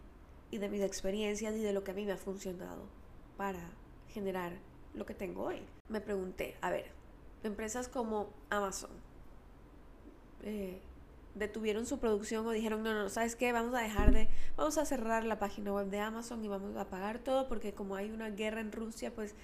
y 0.51 0.59
de 0.59 0.69
mis 0.69 0.83
experiencias 0.83 1.55
y 1.55 1.61
de 1.61 1.73
lo 1.73 1.85
que 1.85 1.93
a 1.93 1.95
mí 1.95 2.05
me 2.05 2.13
ha 2.13 2.17
funcionado 2.17 2.83
para 3.37 3.71
generar 4.09 4.53
lo 4.95 5.07
que 5.07 5.15
tengo 5.15 5.45
hoy. 5.45 5.61
Me 5.89 6.01
pregunté, 6.01 6.57
a 6.61 6.71
ver, 6.71 6.87
empresas 7.43 7.89
como 7.89 8.29
Amazon, 8.51 8.91
eh, 10.43 10.81
detuvieron 11.35 11.87
su 11.87 11.99
producción 11.99 12.47
o 12.47 12.51
dijeron, 12.51 12.83
no, 12.83 12.95
no, 12.95 13.09
¿sabes 13.09 13.37
qué? 13.37 13.53
Vamos 13.53 13.75
a 13.75 13.81
dejar 13.81 14.13
de, 14.13 14.29
vamos 14.57 14.79
a 14.79 14.85
cerrar 14.85 15.25
la 15.25 15.39
página 15.39 15.73
web 15.73 15.89
de 15.89 16.01
Amazon 16.01 16.45
y 16.45 16.49
vamos 16.49 16.77
a 16.77 16.89
pagar 16.89 17.19
todo 17.19 17.49
porque 17.49 17.73
como 17.73 17.97
hay 17.97 18.11
una 18.11 18.31
guerra 18.31 18.61
en 18.61 18.73
Rusia, 18.73 19.13
pues 19.15 19.35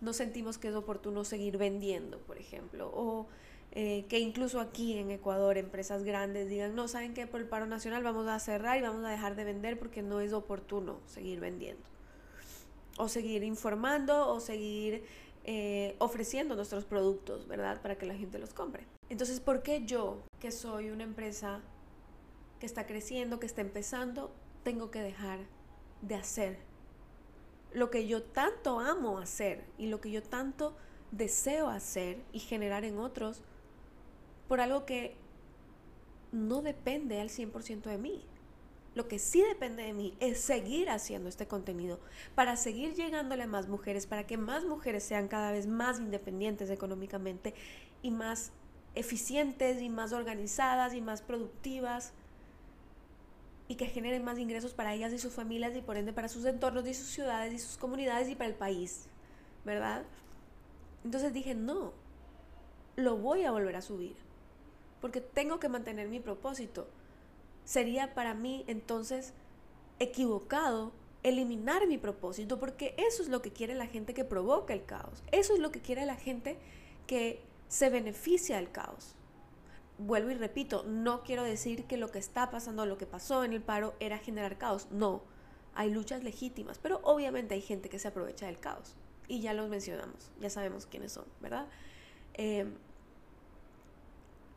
no 0.00 0.12
sentimos 0.12 0.58
que 0.58 0.68
es 0.68 0.74
oportuno 0.74 1.24
seguir 1.24 1.58
vendiendo, 1.58 2.18
por 2.18 2.38
ejemplo. 2.38 2.90
O 2.94 3.26
eh, 3.72 4.04
que 4.08 4.18
incluso 4.18 4.60
aquí 4.60 4.98
en 4.98 5.10
Ecuador 5.10 5.58
empresas 5.58 6.02
grandes 6.02 6.48
digan, 6.48 6.74
no, 6.74 6.88
¿saben 6.88 7.14
qué? 7.14 7.26
Por 7.26 7.40
el 7.40 7.46
paro 7.46 7.66
nacional 7.66 8.02
vamos 8.02 8.26
a 8.28 8.38
cerrar 8.38 8.78
y 8.78 8.82
vamos 8.82 9.04
a 9.04 9.08
dejar 9.08 9.36
de 9.36 9.44
vender 9.44 9.78
porque 9.78 10.02
no 10.02 10.20
es 10.20 10.32
oportuno 10.32 11.00
seguir 11.06 11.40
vendiendo. 11.40 11.82
O 12.96 13.08
seguir 13.08 13.44
informando 13.44 14.28
o 14.28 14.40
seguir 14.40 15.04
eh, 15.44 15.94
ofreciendo 15.98 16.54
nuestros 16.54 16.84
productos, 16.84 17.46
¿verdad? 17.46 17.80
Para 17.80 17.96
que 17.96 18.06
la 18.06 18.14
gente 18.14 18.38
los 18.38 18.52
compre. 18.52 18.84
Entonces, 19.10 19.40
¿por 19.40 19.62
qué 19.62 19.84
yo, 19.84 20.22
que 20.38 20.52
soy 20.52 20.90
una 20.90 21.02
empresa 21.02 21.60
que 22.60 22.66
está 22.66 22.86
creciendo, 22.86 23.40
que 23.40 23.46
está 23.46 23.60
empezando, 23.60 24.32
tengo 24.62 24.90
que 24.92 25.02
dejar 25.02 25.40
de 26.00 26.14
hacer 26.14 26.58
lo 27.72 27.90
que 27.90 28.06
yo 28.06 28.22
tanto 28.22 28.80
amo 28.80 29.18
hacer 29.18 29.64
y 29.78 29.86
lo 29.86 30.00
que 30.00 30.10
yo 30.10 30.22
tanto 30.22 30.76
deseo 31.10 31.68
hacer 31.68 32.22
y 32.32 32.38
generar 32.38 32.84
en 32.84 32.98
otros 32.98 33.42
por 34.48 34.60
algo 34.60 34.86
que 34.86 35.16
no 36.32 36.62
depende 36.62 37.20
al 37.20 37.30
100% 37.30 37.82
de 37.82 37.98
mí? 37.98 38.24
Lo 38.94 39.08
que 39.08 39.18
sí 39.18 39.40
depende 39.42 39.84
de 39.84 39.92
mí 39.92 40.16
es 40.20 40.40
seguir 40.40 40.88
haciendo 40.88 41.28
este 41.28 41.48
contenido 41.48 41.98
para 42.36 42.56
seguir 42.56 42.94
llegándole 42.94 43.42
a 43.44 43.48
más 43.48 43.68
mujeres, 43.68 44.06
para 44.06 44.26
que 44.26 44.36
más 44.36 44.64
mujeres 44.64 45.02
sean 45.02 45.26
cada 45.26 45.50
vez 45.50 45.66
más 45.66 45.98
independientes 45.98 46.70
económicamente 46.70 47.54
y 48.02 48.10
más 48.10 48.52
eficientes 48.94 49.80
y 49.80 49.88
más 49.88 50.12
organizadas 50.12 50.94
y 50.94 51.00
más 51.00 51.22
productivas 51.22 52.12
y 53.68 53.76
que 53.76 53.86
generen 53.86 54.24
más 54.24 54.38
ingresos 54.38 54.74
para 54.74 54.94
ellas 54.94 55.12
y 55.12 55.18
sus 55.18 55.32
familias 55.32 55.76
y 55.76 55.80
por 55.80 55.96
ende 55.96 56.12
para 56.12 56.28
sus 56.28 56.44
entornos 56.44 56.86
y 56.88 56.94
sus 56.94 57.06
ciudades 57.06 57.52
y 57.52 57.58
sus 57.58 57.76
comunidades 57.76 58.28
y 58.28 58.34
para 58.34 58.50
el 58.50 58.56
país, 58.56 59.06
¿verdad? 59.64 60.02
Entonces 61.04 61.32
dije, 61.32 61.54
no, 61.54 61.92
lo 62.96 63.16
voy 63.16 63.44
a 63.44 63.52
volver 63.52 63.76
a 63.76 63.82
subir, 63.82 64.16
porque 65.00 65.20
tengo 65.20 65.60
que 65.60 65.68
mantener 65.68 66.08
mi 66.08 66.18
propósito. 66.18 66.88
Sería 67.64 68.12
para 68.12 68.34
mí 68.34 68.64
entonces 68.66 69.34
equivocado 70.00 70.92
eliminar 71.22 71.86
mi 71.86 71.98
propósito, 71.98 72.58
porque 72.58 72.94
eso 72.98 73.22
es 73.22 73.28
lo 73.28 73.40
que 73.40 73.52
quiere 73.52 73.74
la 73.74 73.86
gente 73.86 74.14
que 74.14 74.24
provoca 74.24 74.72
el 74.72 74.84
caos, 74.84 75.22
eso 75.30 75.54
es 75.54 75.60
lo 75.60 75.70
que 75.70 75.80
quiere 75.80 76.06
la 76.06 76.16
gente 76.16 76.56
que 77.06 77.40
se 77.70 77.88
beneficia 77.88 78.56
del 78.56 78.72
caos. 78.72 79.14
Vuelvo 79.96 80.30
y 80.30 80.34
repito, 80.34 80.82
no 80.82 81.22
quiero 81.22 81.44
decir 81.44 81.84
que 81.84 81.96
lo 81.96 82.10
que 82.10 82.18
está 82.18 82.50
pasando, 82.50 82.84
lo 82.84 82.98
que 82.98 83.06
pasó 83.06 83.44
en 83.44 83.52
el 83.52 83.62
paro 83.62 83.94
era 84.00 84.18
generar 84.18 84.58
caos. 84.58 84.88
No, 84.90 85.22
hay 85.74 85.90
luchas 85.90 86.24
legítimas, 86.24 86.78
pero 86.78 87.00
obviamente 87.04 87.54
hay 87.54 87.62
gente 87.62 87.88
que 87.88 88.00
se 88.00 88.08
aprovecha 88.08 88.46
del 88.46 88.58
caos. 88.58 88.96
Y 89.28 89.40
ya 89.40 89.54
los 89.54 89.68
mencionamos, 89.68 90.32
ya 90.40 90.50
sabemos 90.50 90.86
quiénes 90.86 91.12
son, 91.12 91.26
¿verdad? 91.40 91.68
Em, 92.34 92.74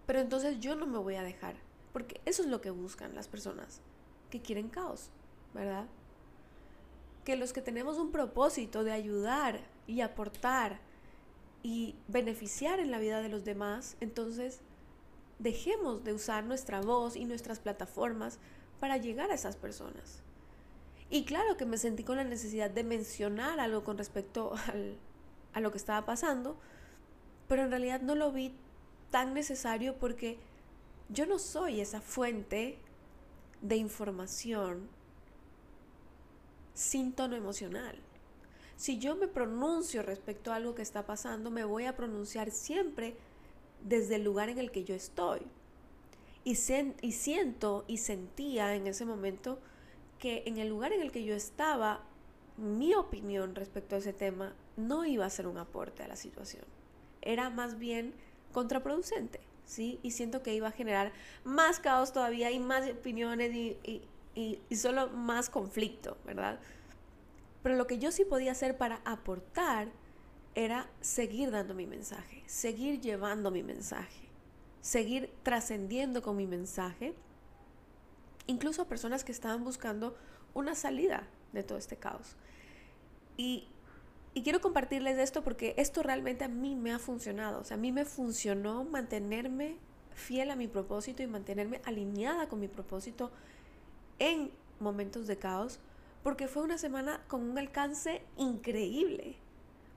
pero 0.07 0.19
entonces 0.19 0.59
yo 0.59 0.75
no 0.75 0.87
me 0.87 0.97
voy 0.97 1.15
a 1.15 1.23
dejar, 1.23 1.55
porque 1.91 2.19
eso 2.25 2.41
es 2.41 2.47
lo 2.47 2.61
que 2.61 2.71
buscan 2.71 3.13
las 3.13 3.27
personas 3.27 3.81
que 4.31 4.41
quieren 4.41 4.69
caos, 4.69 5.11
¿verdad? 5.53 5.85
Que 7.25 7.35
los 7.35 7.53
que 7.53 7.61
tenemos 7.61 7.99
un 7.99 8.11
propósito 8.11 8.83
de 8.83 8.91
ayudar 8.91 9.59
y 9.85 10.01
aportar 10.01 10.79
y 11.63 11.95
beneficiar 12.09 12.79
en 12.79 12.91
la 12.91 12.99
vida 12.99 13.21
de 13.21 13.29
los 13.29 13.45
demás, 13.45 13.95
entonces 14.01 14.59
dejemos 15.39 16.03
de 16.03 16.13
usar 16.13 16.43
nuestra 16.43 16.81
voz 16.81 17.15
y 17.15 17.25
nuestras 17.25 17.59
plataformas 17.59 18.37
para 18.79 18.97
llegar 18.97 19.31
a 19.31 19.35
esas 19.35 19.55
personas. 19.55 20.21
Y 21.09 21.25
claro 21.25 21.57
que 21.57 21.65
me 21.65 21.77
sentí 21.77 22.03
con 22.03 22.17
la 22.17 22.23
necesidad 22.23 22.69
de 22.69 22.83
mencionar 22.83 23.59
algo 23.59 23.83
con 23.83 23.97
respecto 23.97 24.53
a 25.53 25.59
lo 25.59 25.71
que 25.71 25.77
estaba 25.77 26.05
pasando, 26.05 26.57
pero 27.47 27.63
en 27.63 27.69
realidad 27.69 28.01
no 28.01 28.15
lo 28.15 28.31
vi 28.31 28.53
tan 29.09 29.33
necesario 29.33 29.97
porque 29.97 30.39
yo 31.09 31.25
no 31.25 31.39
soy 31.39 31.81
esa 31.81 32.01
fuente 32.01 32.79
de 33.61 33.75
información 33.75 34.89
sin 36.73 37.13
tono 37.13 37.35
emocional. 37.35 37.97
Si 38.83 38.97
yo 38.97 39.15
me 39.15 39.29
pronuncio 39.29 40.03
respecto 40.03 40.51
a 40.51 40.57
algo 40.57 40.75
que 40.75 40.81
está 40.81 41.05
pasando, 41.05 41.49
me 41.49 41.63
voy 41.63 41.85
a 41.85 41.95
pronunciar 41.95 42.51
siempre 42.51 43.15
desde 43.81 44.15
el 44.15 44.25
lugar 44.25 44.49
en 44.49 44.59
el 44.59 44.71
que 44.71 44.83
yo 44.83 44.93
estoy. 44.93 45.39
Y, 46.43 46.57
y 47.01 47.11
siento 47.13 47.85
y 47.87 47.97
sentía 47.99 48.75
en 48.75 48.87
ese 48.87 49.05
momento 49.05 49.57
que 50.19 50.43
en 50.47 50.57
el 50.57 50.67
lugar 50.67 50.91
en 50.91 50.99
el 50.99 51.13
que 51.13 51.23
yo 51.23 51.33
estaba, 51.33 52.01
mi 52.57 52.93
opinión 52.93 53.55
respecto 53.55 53.95
a 53.95 53.99
ese 53.99 54.11
tema 54.11 54.53
no 54.75 55.05
iba 55.05 55.25
a 55.25 55.29
ser 55.29 55.47
un 55.47 55.59
aporte 55.59 56.03
a 56.03 56.09
la 56.09 56.17
situación. 56.17 56.65
Era 57.21 57.49
más 57.49 57.79
bien 57.79 58.13
contraproducente, 58.51 59.39
¿sí? 59.65 59.97
Y 60.03 60.11
siento 60.11 60.43
que 60.43 60.55
iba 60.55 60.67
a 60.67 60.71
generar 60.71 61.13
más 61.45 61.79
caos 61.79 62.11
todavía 62.11 62.51
y 62.51 62.59
más 62.59 62.89
opiniones 62.89 63.55
y, 63.55 63.77
y, 64.35 64.59
y 64.67 64.75
solo 64.75 65.07
más 65.07 65.49
conflicto, 65.49 66.17
¿verdad? 66.25 66.59
Pero 67.63 67.75
lo 67.75 67.87
que 67.87 67.97
yo 67.97 68.11
sí 68.11 68.25
podía 68.25 68.51
hacer 68.51 68.77
para 68.77 69.01
aportar 69.05 69.87
era 70.53 70.87
seguir 71.01 71.49
dando 71.49 71.73
mi 71.73 71.87
mensaje, 71.87 72.43
seguir 72.45 73.01
llevando 73.01 73.49
mi 73.49 73.63
mensaje, 73.63 74.27
seguir 74.81 75.31
trascendiendo 75.41 76.21
con 76.21 76.35
mi 76.35 76.45
mensaje, 76.45 77.15
incluso 78.45 78.83
a 78.83 78.87
personas 78.87 79.23
que 79.23 79.31
estaban 79.31 79.63
buscando 79.63 80.15
una 80.53 80.75
salida 80.75 81.27
de 81.53 81.63
todo 81.63 81.77
este 81.77 81.95
caos. 81.95 82.35
Y, 83.37 83.67
quiero 84.43 84.61
compartirles 84.61 85.17
esto 85.17 85.43
porque 85.43 85.73
esto 85.77 86.03
realmente 86.03 86.43
a 86.43 86.47
mí 86.47 86.75
me 86.75 86.91
ha 86.91 86.99
funcionado, 86.99 87.61
o 87.61 87.63
sea, 87.63 87.77
a 87.77 87.79
mí 87.79 87.91
me 87.91 88.03
funcionó 88.05 88.83
mantenerme 88.83 89.77
fiel 90.13 90.51
a 90.51 90.55
mi 90.55 90.67
propósito 90.67 91.23
y 91.23 91.27
mantenerme 91.27 91.81
alineada 91.85 92.47
con 92.47 92.59
mi 92.59 92.67
propósito 92.67 93.31
en 94.19 94.51
momentos 94.79 95.27
de 95.27 95.37
caos, 95.37 95.79
porque 96.23 96.47
fue 96.47 96.63
una 96.63 96.77
semana 96.77 97.21
con 97.27 97.41
un 97.49 97.57
alcance 97.57 98.23
increíble. 98.37 99.35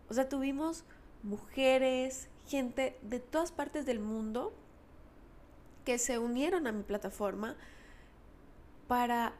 O 0.08 0.14
sea, 0.14 0.28
tuvimos 0.28 0.84
mujeres, 1.22 2.28
gente 2.46 2.98
de 3.02 3.20
todas 3.20 3.52
partes 3.52 3.86
del 3.86 4.00
mundo 4.00 4.52
que 5.84 5.98
se 5.98 6.18
unieron 6.18 6.66
a 6.66 6.72
mi 6.72 6.82
plataforma 6.82 7.56
para 8.88 9.34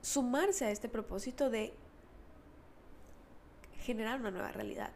sumarse 0.00 0.64
a 0.64 0.70
este 0.70 0.88
propósito 0.88 1.50
de 1.50 1.74
generar 3.80 4.20
una 4.20 4.30
nueva 4.30 4.52
realidad. 4.52 4.92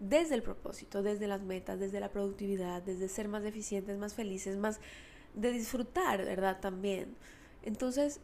Desde 0.00 0.34
el 0.34 0.42
propósito, 0.42 1.02
desde 1.02 1.26
las 1.26 1.42
metas, 1.42 1.78
desde 1.78 2.00
la 2.00 2.10
productividad, 2.10 2.82
desde 2.82 3.08
ser 3.08 3.28
más 3.28 3.44
eficientes, 3.44 3.98
más 3.98 4.14
felices, 4.14 4.56
más 4.56 4.80
de 5.34 5.50
disfrutar, 5.52 6.24
¿verdad? 6.24 6.60
También. 6.60 7.16
Entonces, 7.62 8.20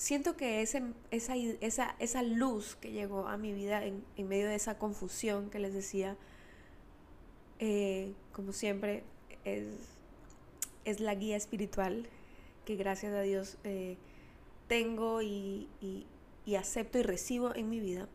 siento 0.00 0.34
que 0.34 0.62
ese, 0.62 0.82
esa, 1.10 1.34
esa, 1.36 1.94
esa, 1.98 2.22
luz 2.22 2.74
que 2.74 2.90
llegó 2.90 3.28
a 3.28 3.36
mi 3.36 3.52
vida 3.52 3.84
en, 3.84 4.02
en 4.16 4.28
medio 4.28 4.48
de 4.48 4.54
esa 4.54 4.78
confusión 4.78 5.50
que 5.50 5.58
les 5.58 5.74
decía, 5.74 6.16
eh, 7.58 8.14
como 8.32 8.52
siempre, 8.52 9.04
es, 9.44 9.66
es, 10.86 11.00
la 11.00 11.14
guía 11.14 11.36
espiritual 11.36 12.08
que 12.64 12.76
gracias 12.76 13.12
a 13.12 13.20
Dios 13.20 13.58
eh, 13.62 13.98
tengo 14.68 15.20
y, 15.20 15.68
y, 15.82 16.06
y 16.46 16.54
acepto 16.54 16.98
y 16.98 17.02
recibo 17.02 17.54
en 17.54 17.68
mi 17.68 17.78
vida. 17.78 18.08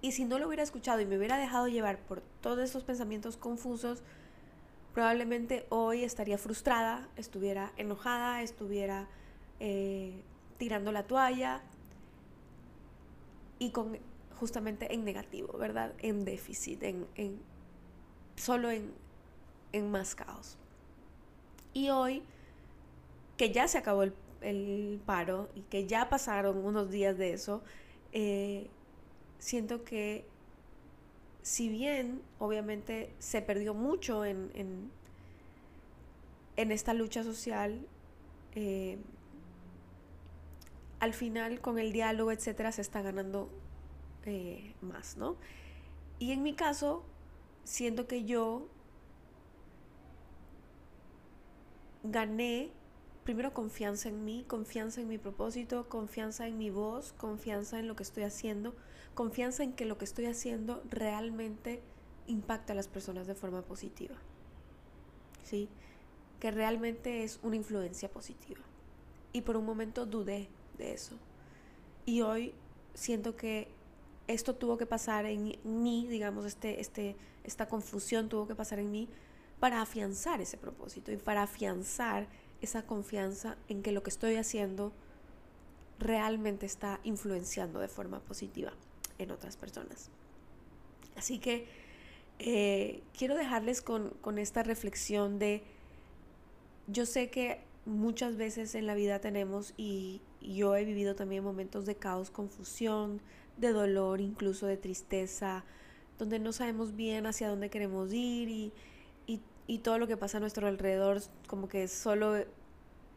Y 0.00 0.12
si 0.12 0.24
no 0.24 0.38
lo 0.38 0.46
hubiera 0.46 0.62
escuchado 0.62 1.00
y 1.00 1.06
me 1.06 1.18
hubiera 1.18 1.38
dejado 1.38 1.66
llevar 1.66 1.98
por 1.98 2.22
todos 2.40 2.60
esos 2.60 2.84
pensamientos 2.84 3.36
confusos, 3.36 4.04
probablemente 4.94 5.66
hoy 5.70 6.04
estaría 6.04 6.38
frustrada, 6.38 7.08
estuviera 7.16 7.72
enojada, 7.76 8.42
estuviera 8.42 9.08
eh, 9.60 10.12
tirando 10.58 10.92
la 10.92 11.04
toalla 11.04 11.62
y 13.58 13.70
con 13.70 13.98
justamente 14.38 14.94
en 14.94 15.04
negativo, 15.04 15.56
¿verdad? 15.58 15.92
En 15.98 16.24
déficit, 16.24 16.82
en, 16.82 17.06
solo 18.36 18.70
en, 18.70 18.92
en 19.72 19.90
más 19.90 20.14
caos. 20.14 20.56
Y 21.74 21.90
hoy, 21.90 22.22
que 23.36 23.52
ya 23.52 23.66
se 23.68 23.78
acabó 23.78 24.04
el, 24.04 25.00
paro 25.04 25.48
y 25.56 25.62
que 25.62 25.86
ya 25.86 26.08
pasaron 26.08 26.64
unos 26.64 26.90
días 26.90 27.18
de 27.18 27.32
eso, 27.32 27.62
eh, 28.12 28.68
siento 29.38 29.84
que 29.84 30.24
si 31.42 31.68
bien 31.68 32.22
obviamente 32.38 33.12
se 33.18 33.42
perdió 33.42 33.74
mucho 33.74 34.24
en, 34.24 34.50
en, 34.54 34.90
en 36.56 36.70
esta 36.70 36.94
lucha 36.94 37.24
social, 37.24 37.80
eh, 38.54 38.98
al 41.00 41.14
final 41.14 41.60
con 41.60 41.78
el 41.78 41.92
diálogo, 41.92 42.32
etcétera, 42.32 42.72
se 42.72 42.82
está 42.82 43.02
ganando 43.02 43.50
eh, 44.24 44.74
más, 44.80 45.16
¿no? 45.16 45.36
Y 46.18 46.32
en 46.32 46.42
mi 46.42 46.54
caso, 46.54 47.04
siento 47.64 48.06
que 48.06 48.24
yo 48.24 48.68
gané 52.02 52.70
primero 53.24 53.52
confianza 53.52 54.08
en 54.08 54.24
mí, 54.24 54.44
confianza 54.48 55.00
en 55.00 55.08
mi 55.08 55.18
propósito, 55.18 55.88
confianza 55.88 56.46
en 56.46 56.56
mi 56.56 56.70
voz, 56.70 57.12
confianza 57.12 57.78
en 57.78 57.86
lo 57.86 57.94
que 57.94 58.02
estoy 58.02 58.22
haciendo, 58.22 58.74
confianza 59.14 59.62
en 59.62 59.74
que 59.74 59.84
lo 59.84 59.98
que 59.98 60.06
estoy 60.06 60.26
haciendo 60.26 60.82
realmente 60.88 61.82
impacta 62.26 62.72
a 62.72 62.76
las 62.76 62.88
personas 62.88 63.26
de 63.26 63.34
forma 63.34 63.62
positiva. 63.62 64.14
¿Sí? 65.44 65.68
Que 66.40 66.50
realmente 66.50 67.22
es 67.22 67.38
una 67.42 67.56
influencia 67.56 68.10
positiva. 68.10 68.62
Y 69.32 69.42
por 69.42 69.56
un 69.56 69.66
momento 69.66 70.06
dudé 70.06 70.48
de 70.78 70.94
eso. 70.94 71.16
Y 72.06 72.22
hoy 72.22 72.54
siento 72.94 73.36
que 73.36 73.68
esto 74.28 74.54
tuvo 74.54 74.78
que 74.78 74.86
pasar 74.86 75.26
en 75.26 75.58
mí, 75.64 76.06
digamos, 76.06 76.44
este, 76.44 76.80
este, 76.80 77.16
esta 77.44 77.66
confusión 77.66 78.28
tuvo 78.28 78.46
que 78.46 78.54
pasar 78.54 78.78
en 78.78 78.90
mí 78.90 79.08
para 79.58 79.82
afianzar 79.82 80.40
ese 80.40 80.56
propósito 80.56 81.10
y 81.12 81.16
para 81.16 81.42
afianzar 81.42 82.28
esa 82.60 82.82
confianza 82.82 83.56
en 83.68 83.82
que 83.82 83.92
lo 83.92 84.02
que 84.02 84.10
estoy 84.10 84.36
haciendo 84.36 84.92
realmente 85.98 86.66
está 86.66 87.00
influenciando 87.04 87.80
de 87.80 87.88
forma 87.88 88.20
positiva 88.20 88.72
en 89.18 89.30
otras 89.30 89.56
personas. 89.56 90.10
Así 91.16 91.38
que 91.38 91.66
eh, 92.38 93.02
quiero 93.16 93.34
dejarles 93.34 93.82
con, 93.82 94.10
con 94.20 94.38
esta 94.38 94.62
reflexión 94.62 95.38
de, 95.38 95.62
yo 96.86 97.06
sé 97.06 97.30
que 97.30 97.60
muchas 97.84 98.36
veces 98.36 98.74
en 98.74 98.86
la 98.86 98.94
vida 98.94 99.20
tenemos 99.20 99.74
y, 99.76 100.20
yo 100.40 100.76
he 100.76 100.84
vivido 100.84 101.14
también 101.14 101.44
momentos 101.44 101.86
de 101.86 101.96
caos, 101.96 102.30
confusión, 102.30 103.20
de 103.56 103.72
dolor, 103.72 104.20
incluso 104.20 104.66
de 104.66 104.76
tristeza, 104.76 105.64
donde 106.18 106.38
no 106.38 106.52
sabemos 106.52 106.96
bien 106.96 107.26
hacia 107.26 107.48
dónde 107.48 107.70
queremos 107.70 108.12
ir 108.12 108.48
y, 108.48 108.72
y, 109.66 109.78
todo 109.78 109.98
lo 109.98 110.06
que 110.06 110.16
pasa 110.16 110.38
a 110.38 110.40
nuestro 110.40 110.66
alrededor 110.66 111.20
como 111.46 111.68
que 111.68 111.88
solo 111.88 112.42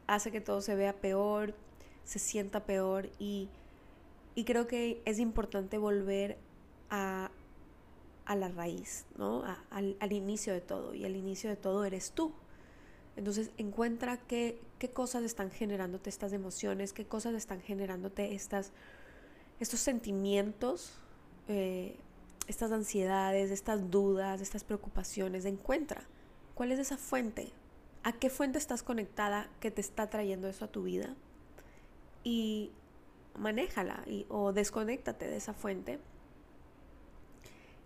hace 0.06 0.32
que 0.32 0.42
todo 0.42 0.62
se 0.62 0.76
vea 0.76 0.92
peor, 0.94 1.56
se 2.04 2.20
sienta 2.20 2.66
peor 2.66 3.10
y, 3.20 3.48
y 4.36 4.44
creo 4.44 4.68
que 4.68 5.02
es 5.06 5.20
importante 5.20 5.78
volver 5.78 6.38
a, 6.90 7.32
a 8.26 8.36
la 8.36 8.50
raíz, 8.50 9.06
¿no? 9.18 9.44
al, 9.70 9.96
al 10.00 10.12
inicio 10.12 10.52
de 10.52 10.60
todo 10.60 10.94
y 10.94 11.06
el 11.06 11.16
inicio 11.16 11.50
de 11.50 11.56
todo 11.56 11.86
eres 11.86 12.12
tú. 12.12 12.34
Entonces 13.16 13.52
encuentra 13.58 14.18
qué, 14.18 14.60
qué 14.82 14.90
cosas 14.90 15.24
están 15.24 15.52
generándote 15.52 16.10
estas 16.10 16.34
emociones, 16.34 16.92
qué 16.92 17.06
cosas 17.06 17.36
están 17.36 17.62
generándote 17.62 18.34
estas, 18.34 18.72
estos 19.60 19.80
sentimientos, 19.80 20.94
eh, 21.48 22.00
estas 22.48 22.72
ansiedades, 22.72 23.52
estas 23.52 23.92
dudas, 23.92 24.42
estas 24.42 24.64
preocupaciones. 24.64 25.46
Encuentra 25.46 26.02
cuál 26.56 26.72
es 26.72 26.80
esa 26.80 26.98
fuente, 26.98 27.52
a 28.02 28.14
qué 28.14 28.32
fuente 28.32 28.58
estás 28.58 28.82
conectada 28.82 29.52
que 29.60 29.70
te 29.70 29.82
está 29.82 30.10
trayendo 30.10 30.48
eso 30.48 30.66
a 30.66 30.72
tu 30.72 30.82
vida 30.82 31.16
y 32.24 32.72
manéjala 33.38 34.04
y, 34.08 34.26
o 34.30 34.52
desconéctate 34.52 35.28
de 35.28 35.38
esa 35.38 35.54
fuente 35.54 36.00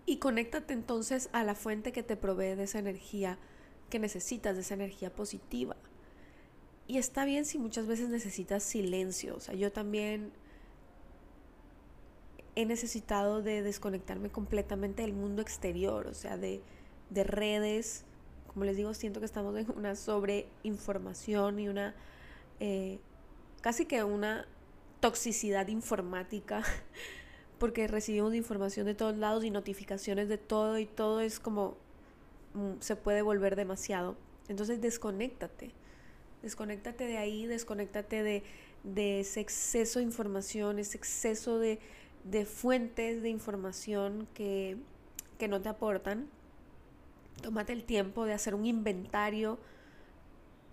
y 0.06 0.16
conéctate 0.16 0.72
entonces 0.72 1.28
a 1.34 1.44
la 1.44 1.54
fuente 1.54 1.92
que 1.92 2.02
te 2.02 2.16
provee 2.16 2.54
de 2.54 2.62
esa 2.62 2.78
energía 2.78 3.38
que 3.90 3.98
necesitas 3.98 4.54
de 4.54 4.62
esa 4.62 4.72
energía 4.72 5.14
positiva. 5.14 5.76
Y 6.88 6.98
está 6.98 7.24
bien 7.24 7.44
si 7.44 7.58
muchas 7.58 7.86
veces 7.86 8.08
necesitas 8.08 8.62
silencio. 8.62 9.36
O 9.36 9.40
sea, 9.40 9.54
yo 9.54 9.72
también 9.72 10.32
he 12.54 12.64
necesitado 12.64 13.42
de 13.42 13.62
desconectarme 13.62 14.30
completamente 14.30 15.02
del 15.02 15.12
mundo 15.12 15.42
exterior, 15.42 16.06
o 16.06 16.14
sea, 16.14 16.36
de, 16.36 16.62
de 17.10 17.24
redes. 17.24 18.04
Como 18.46 18.64
les 18.64 18.76
digo, 18.76 18.94
siento 18.94 19.20
que 19.20 19.26
estamos 19.26 19.56
en 19.56 19.70
una 19.76 19.96
sobreinformación 19.96 21.58
y 21.58 21.68
una 21.68 21.94
eh, 22.60 22.98
casi 23.60 23.84
que 23.84 24.02
una 24.04 24.46
toxicidad 25.00 25.68
informática, 25.68 26.62
porque 27.58 27.88
recibimos 27.88 28.34
información 28.34 28.86
de 28.86 28.94
todos 28.94 29.16
lados 29.16 29.44
y 29.44 29.50
notificaciones 29.50 30.28
de 30.28 30.38
todo 30.38 30.78
y 30.78 30.86
todo 30.86 31.20
es 31.20 31.40
como 31.40 31.76
Mm, 32.56 32.80
se 32.80 32.96
puede 32.96 33.20
volver 33.20 33.54
demasiado. 33.54 34.16
Entonces 34.48 34.80
desconéctate, 34.80 35.72
desconéctate 36.42 37.06
de 37.06 37.18
ahí, 37.18 37.46
desconéctate 37.46 38.22
de, 38.22 38.42
de 38.84 39.20
ese 39.20 39.40
exceso 39.40 39.98
de 39.98 40.04
información, 40.04 40.78
ese 40.78 40.96
exceso 40.96 41.58
de, 41.58 41.78
de 42.24 42.44
fuentes 42.44 43.22
de 43.22 43.28
información 43.28 44.28
que, 44.34 44.76
que 45.38 45.48
no 45.48 45.60
te 45.60 45.68
aportan. 45.68 46.28
Tómate 47.42 47.72
el 47.72 47.84
tiempo 47.84 48.24
de 48.24 48.32
hacer 48.32 48.54
un 48.54 48.64
inventario 48.64 49.58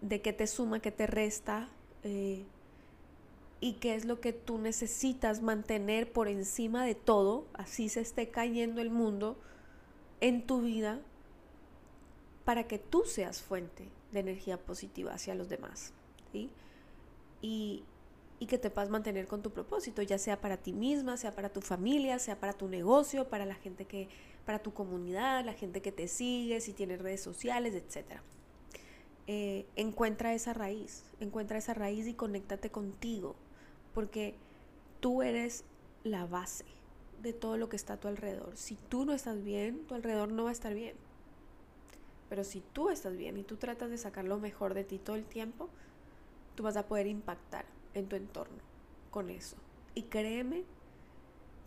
de 0.02 0.22
qué 0.22 0.34
te 0.34 0.48
suma, 0.48 0.80
qué 0.80 0.92
te 0.92 1.08
resta 1.08 1.70
eh, 2.04 2.44
y 3.60 3.74
qué 3.74 3.96
es 3.96 4.06
lo 4.06 4.20
que 4.20 4.34
tú 4.34 4.58
necesitas 4.58 5.42
mantener 5.42 6.12
por 6.12 6.28
encima 6.28 6.86
de 6.86 6.96
todo, 6.96 7.46
así 7.54 7.90
se 7.90 8.02
esté 8.02 8.30
cayendo 8.30 8.82
el 8.82 8.90
mundo 8.90 9.38
en 10.20 10.46
tu 10.46 10.62
vida 10.62 11.00
para 12.44 12.68
que 12.68 12.78
tú 12.80 13.04
seas 13.06 13.42
fuente 13.42 13.88
de 14.14 14.22
energía 14.22 14.58
positiva 14.58 15.14
hacia 15.14 15.36
los 15.36 15.50
demás. 15.50 15.94
Y, 17.42 17.84
y 18.40 18.46
que 18.48 18.58
te 18.58 18.70
puedas 18.70 18.90
mantener 18.90 19.28
con 19.28 19.42
tu 19.42 19.52
propósito, 19.52 20.02
ya 20.02 20.18
sea 20.18 20.42
para 20.42 20.58
ti 20.58 20.74
misma, 20.74 21.18
sea 21.18 21.36
para 21.36 21.50
tu 21.50 21.62
familia, 21.62 22.20
sea 22.20 22.40
para 22.40 22.54
tu 22.54 22.68
negocio, 22.68 23.30
para 23.30 23.46
la 23.46 23.56
gente 23.56 23.86
que, 23.86 24.10
para 24.46 24.60
tu 24.60 24.74
comunidad, 24.74 25.46
la 25.46 25.54
gente 25.54 25.82
que 25.82 25.92
te 25.92 26.08
sigue, 26.08 26.60
si 26.62 26.74
tienes 26.74 27.02
redes 27.02 27.22
sociales, 27.22 27.74
etc. 27.76 28.20
Eh, 29.28 29.66
encuentra 29.76 30.34
esa 30.34 30.54
raíz, 30.54 31.04
encuentra 31.20 31.58
esa 31.58 31.74
raíz 31.74 32.08
y 32.08 32.14
conéctate 32.14 32.70
contigo, 32.70 33.36
porque 33.94 34.36
tú 35.00 35.22
eres 35.22 35.64
la 36.04 36.26
base 36.26 36.66
de 37.22 37.32
todo 37.32 37.58
lo 37.58 37.70
que 37.70 37.78
está 37.78 37.94
a 37.94 38.00
tu 38.00 38.10
alrededor. 38.10 38.58
Si 38.58 38.76
tú 38.90 39.06
no 39.06 39.14
estás 39.14 39.44
bien, 39.44 39.86
tu 39.88 39.96
alrededor 39.96 40.32
no 40.32 40.44
va 40.44 40.50
a 40.50 40.54
estar 40.54 40.74
bien. 40.74 40.96
Pero 42.34 42.44
si 42.44 42.62
tú 42.62 42.90
estás 42.90 43.16
bien 43.16 43.38
y 43.38 43.44
tú 43.44 43.58
tratas 43.58 43.92
de 43.92 43.98
sacar 44.00 44.26
lo 44.26 44.40
mejor 44.40 44.74
de 44.74 44.84
ti 44.84 44.98
todo 44.98 45.16
el 45.16 45.24
tiempo, 45.24 45.70
tú 46.56 46.64
vas 46.64 46.78
a 46.78 46.88
poder 46.88 47.06
impactar 47.06 47.64
en 47.94 48.10
tu 48.10 48.16
entorno 48.16 48.58
con 49.12 49.30
eso. 49.30 49.56
Y 49.94 50.06
créeme 50.06 50.64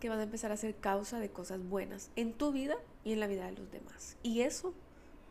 que 0.01 0.09
vas 0.09 0.19
a 0.19 0.23
empezar 0.23 0.51
a 0.51 0.57
ser 0.57 0.75
causa 0.75 1.21
de 1.21 1.29
cosas 1.29 1.63
buenas 1.63 2.11
en 2.17 2.33
tu 2.33 2.51
vida 2.51 2.75
y 3.05 3.13
en 3.13 3.21
la 3.21 3.27
vida 3.27 3.45
de 3.45 3.53
los 3.53 3.71
demás. 3.71 4.17
Y 4.23 4.41
eso, 4.41 4.73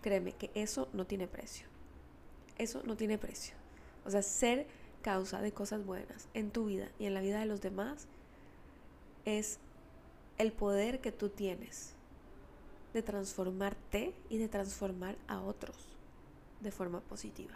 créeme 0.01 0.33
que 0.33 0.51
eso 0.55 0.89
no 0.95 1.07
tiene 1.07 1.29
precio. 1.29 1.67
Eso 2.57 2.83
no 2.87 2.97
tiene 2.97 3.19
precio. 3.19 3.57
O 4.07 4.11
sea, 4.11 4.23
ser 4.23 4.67
causa 5.03 5.43
de 5.43 5.53
cosas 5.53 5.85
buenas 5.85 6.31
en 6.33 6.51
tu 6.51 6.65
vida 6.65 6.89
y 6.99 7.05
en 7.05 7.13
la 7.13 7.21
vida 7.21 7.41
de 7.41 7.45
los 7.45 7.61
demás 7.61 8.09
es 9.27 9.59
el 10.39 10.53
poder 10.53 11.03
que 11.03 11.13
tú 11.13 11.29
tienes 11.29 11.96
de 12.97 13.03
transformarte 13.03 14.15
y 14.31 14.39
de 14.39 14.49
transformar 14.49 15.17
a 15.29 15.43
otros 15.43 15.77
de 16.61 16.71
forma 16.71 17.01
positiva. 17.01 17.53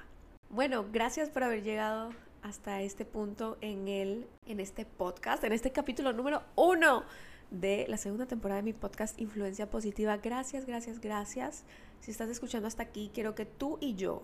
Bueno, 0.51 0.85
gracias 0.93 1.31
por 1.31 1.45
haber 1.45 1.63
llegado 1.63 2.11
hasta 2.43 2.83
este 2.83 3.07
punto 3.07 3.57
en 3.63 3.89
el 3.89 4.27
en 4.45 4.61
este 4.61 4.85
podcast, 4.85 5.43
en 5.45 5.53
este 5.53 5.73
capítulo 5.73 6.13
número 6.13 6.43
uno 6.57 7.05
de 7.51 7.87
la 7.89 7.97
segunda 7.97 8.27
temporada 8.27 8.61
de 8.61 8.65
mi 8.65 8.75
podcast 8.75 9.19
Influencia 9.19 9.71
Positiva. 9.71 10.19
Gracias, 10.19 10.67
gracias, 10.67 11.01
gracias. 11.01 11.65
Si 12.01 12.11
estás 12.11 12.29
escuchando 12.29 12.69
hasta 12.69 12.83
aquí, 12.83 13.11
quiero 13.15 13.35
que 13.35 13.47
tú 13.47 13.79
y 13.81 13.95
yo, 13.95 14.21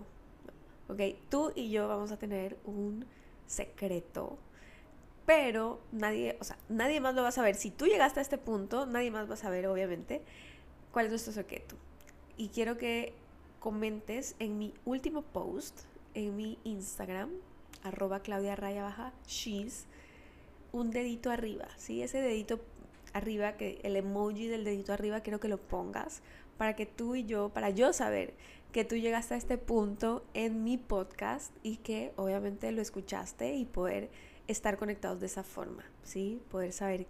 ok, 0.87 1.01
tú 1.29 1.51
y 1.55 1.71
yo 1.71 1.87
vamos 1.87 2.11
a 2.11 2.19
tener 2.19 2.59
un 2.63 3.07
secreto, 3.47 4.37
pero 5.25 5.81
nadie, 5.91 6.37
o 6.39 6.43
sea, 6.43 6.59
nadie 6.69 7.01
más 7.01 7.15
lo 7.15 7.23
va 7.23 7.29
a 7.29 7.31
saber. 7.31 7.55
Si 7.55 7.71
tú 7.71 7.87
llegaste 7.87 8.19
a 8.19 8.21
este 8.21 8.37
punto, 8.37 8.85
nadie 8.85 9.09
más 9.09 9.27
va 9.27 9.33
a 9.33 9.37
saber, 9.37 9.65
obviamente, 9.65 10.21
cuál 10.97 11.05
es 11.05 11.11
nuestro 11.11 11.33
secreto. 11.33 11.75
Y 12.37 12.47
quiero 12.47 12.79
que 12.79 13.13
comentes 13.59 14.35
en 14.39 14.57
mi 14.57 14.73
último 14.83 15.21
post, 15.21 15.81
en 16.15 16.35
mi 16.35 16.57
Instagram, 16.63 17.29
arroba 17.83 18.21
Claudia 18.21 18.55
Raya 18.55 18.81
Baja, 18.81 19.13
she's, 19.27 19.85
un 20.71 20.89
dedito 20.89 21.29
arriba, 21.29 21.67
¿sí? 21.77 22.01
Ese 22.01 22.19
dedito 22.19 22.59
arriba, 23.13 23.57
que 23.57 23.79
el 23.83 23.95
emoji 23.95 24.47
del 24.47 24.63
dedito 24.63 24.91
arriba 24.91 25.19
quiero 25.19 25.39
que 25.39 25.49
lo 25.49 25.59
pongas 25.59 26.23
para 26.57 26.75
que 26.75 26.87
tú 26.87 27.13
y 27.13 27.25
yo, 27.25 27.49
para 27.49 27.69
yo 27.69 27.93
saber 27.93 28.33
que 28.71 28.83
tú 28.83 28.95
llegaste 28.95 29.35
a 29.35 29.37
este 29.37 29.59
punto 29.59 30.25
en 30.33 30.63
mi 30.63 30.79
podcast 30.79 31.53
y 31.61 31.77
que 31.77 32.11
obviamente 32.15 32.71
lo 32.71 32.81
escuchaste 32.81 33.53
y 33.53 33.65
poder 33.65 34.09
estar 34.47 34.79
conectados 34.79 35.19
de 35.19 35.27
esa 35.27 35.43
forma, 35.43 35.85
¿sí? 36.01 36.41
Poder 36.49 36.73
saber 36.73 37.05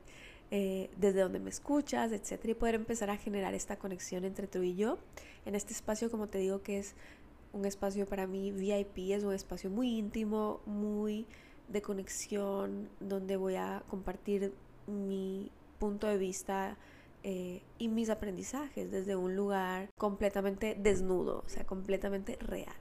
eh, 0.52 0.90
desde 0.98 1.22
dónde 1.22 1.40
me 1.40 1.50
escuchas, 1.50 2.12
etcétera, 2.12 2.52
y 2.52 2.56
poder 2.56 2.76
empezar 2.76 3.10
a 3.10 3.18
generar 3.18 3.54
esta 3.54 3.78
conexión 3.78 4.24
entre 4.24 4.48
tú 4.48 4.64
y 4.64 4.76
yo 4.76 4.98
en 5.46 5.56
este 5.56 5.74
espacio, 5.74 6.10
como 6.10 6.28
te 6.28 6.38
digo, 6.38 6.62
que 6.62 6.80
es 6.80 6.96
un 7.54 7.66
espacio 7.66 8.06
para 8.06 8.28
mí 8.28 8.52
VIP, 8.52 9.12
es 9.12 9.24
un 9.24 9.34
espacio 9.34 9.70
muy 9.70 9.98
íntimo, 9.98 10.62
muy 10.66 11.26
de 11.68 11.82
conexión, 11.82 12.90
donde 13.00 13.36
voy 13.36 13.56
a 13.56 13.84
compartir 13.90 14.54
mi 14.88 15.52
punto 15.80 16.08
de 16.08 16.18
vista 16.18 16.78
eh, 17.24 17.62
y 17.78 17.88
mis 17.90 18.10
aprendizajes 18.10 18.92
desde 18.92 19.16
un 19.16 19.36
lugar 19.36 19.90
completamente 19.98 20.76
desnudo, 20.80 21.44
o 21.46 21.50
sea, 21.50 21.66
completamente 21.66 22.38
real. 22.40 22.76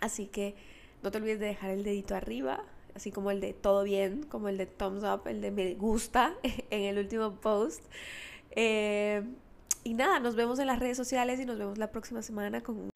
Así 0.00 0.26
que 0.26 0.54
no 1.02 1.10
te 1.10 1.18
olvides 1.18 1.40
de 1.40 1.46
dejar 1.46 1.70
el 1.70 1.84
dedito 1.84 2.14
arriba, 2.14 2.64
así 2.94 3.10
como 3.10 3.30
el 3.30 3.40
de 3.40 3.52
todo 3.52 3.84
bien, 3.84 4.24
como 4.24 4.48
el 4.48 4.58
de 4.58 4.66
thumbs 4.66 5.04
up, 5.04 5.26
el 5.26 5.40
de 5.40 5.50
me 5.50 5.74
gusta 5.74 6.34
en 6.70 6.84
el 6.84 6.98
último 6.98 7.36
post. 7.36 7.82
Eh, 8.52 9.22
y 9.84 9.94
nada, 9.94 10.20
nos 10.20 10.34
vemos 10.34 10.58
en 10.58 10.66
las 10.66 10.78
redes 10.78 10.96
sociales 10.96 11.40
y 11.40 11.46
nos 11.46 11.58
vemos 11.58 11.78
la 11.78 11.90
próxima 11.90 12.22
semana 12.22 12.62
con 12.62 12.90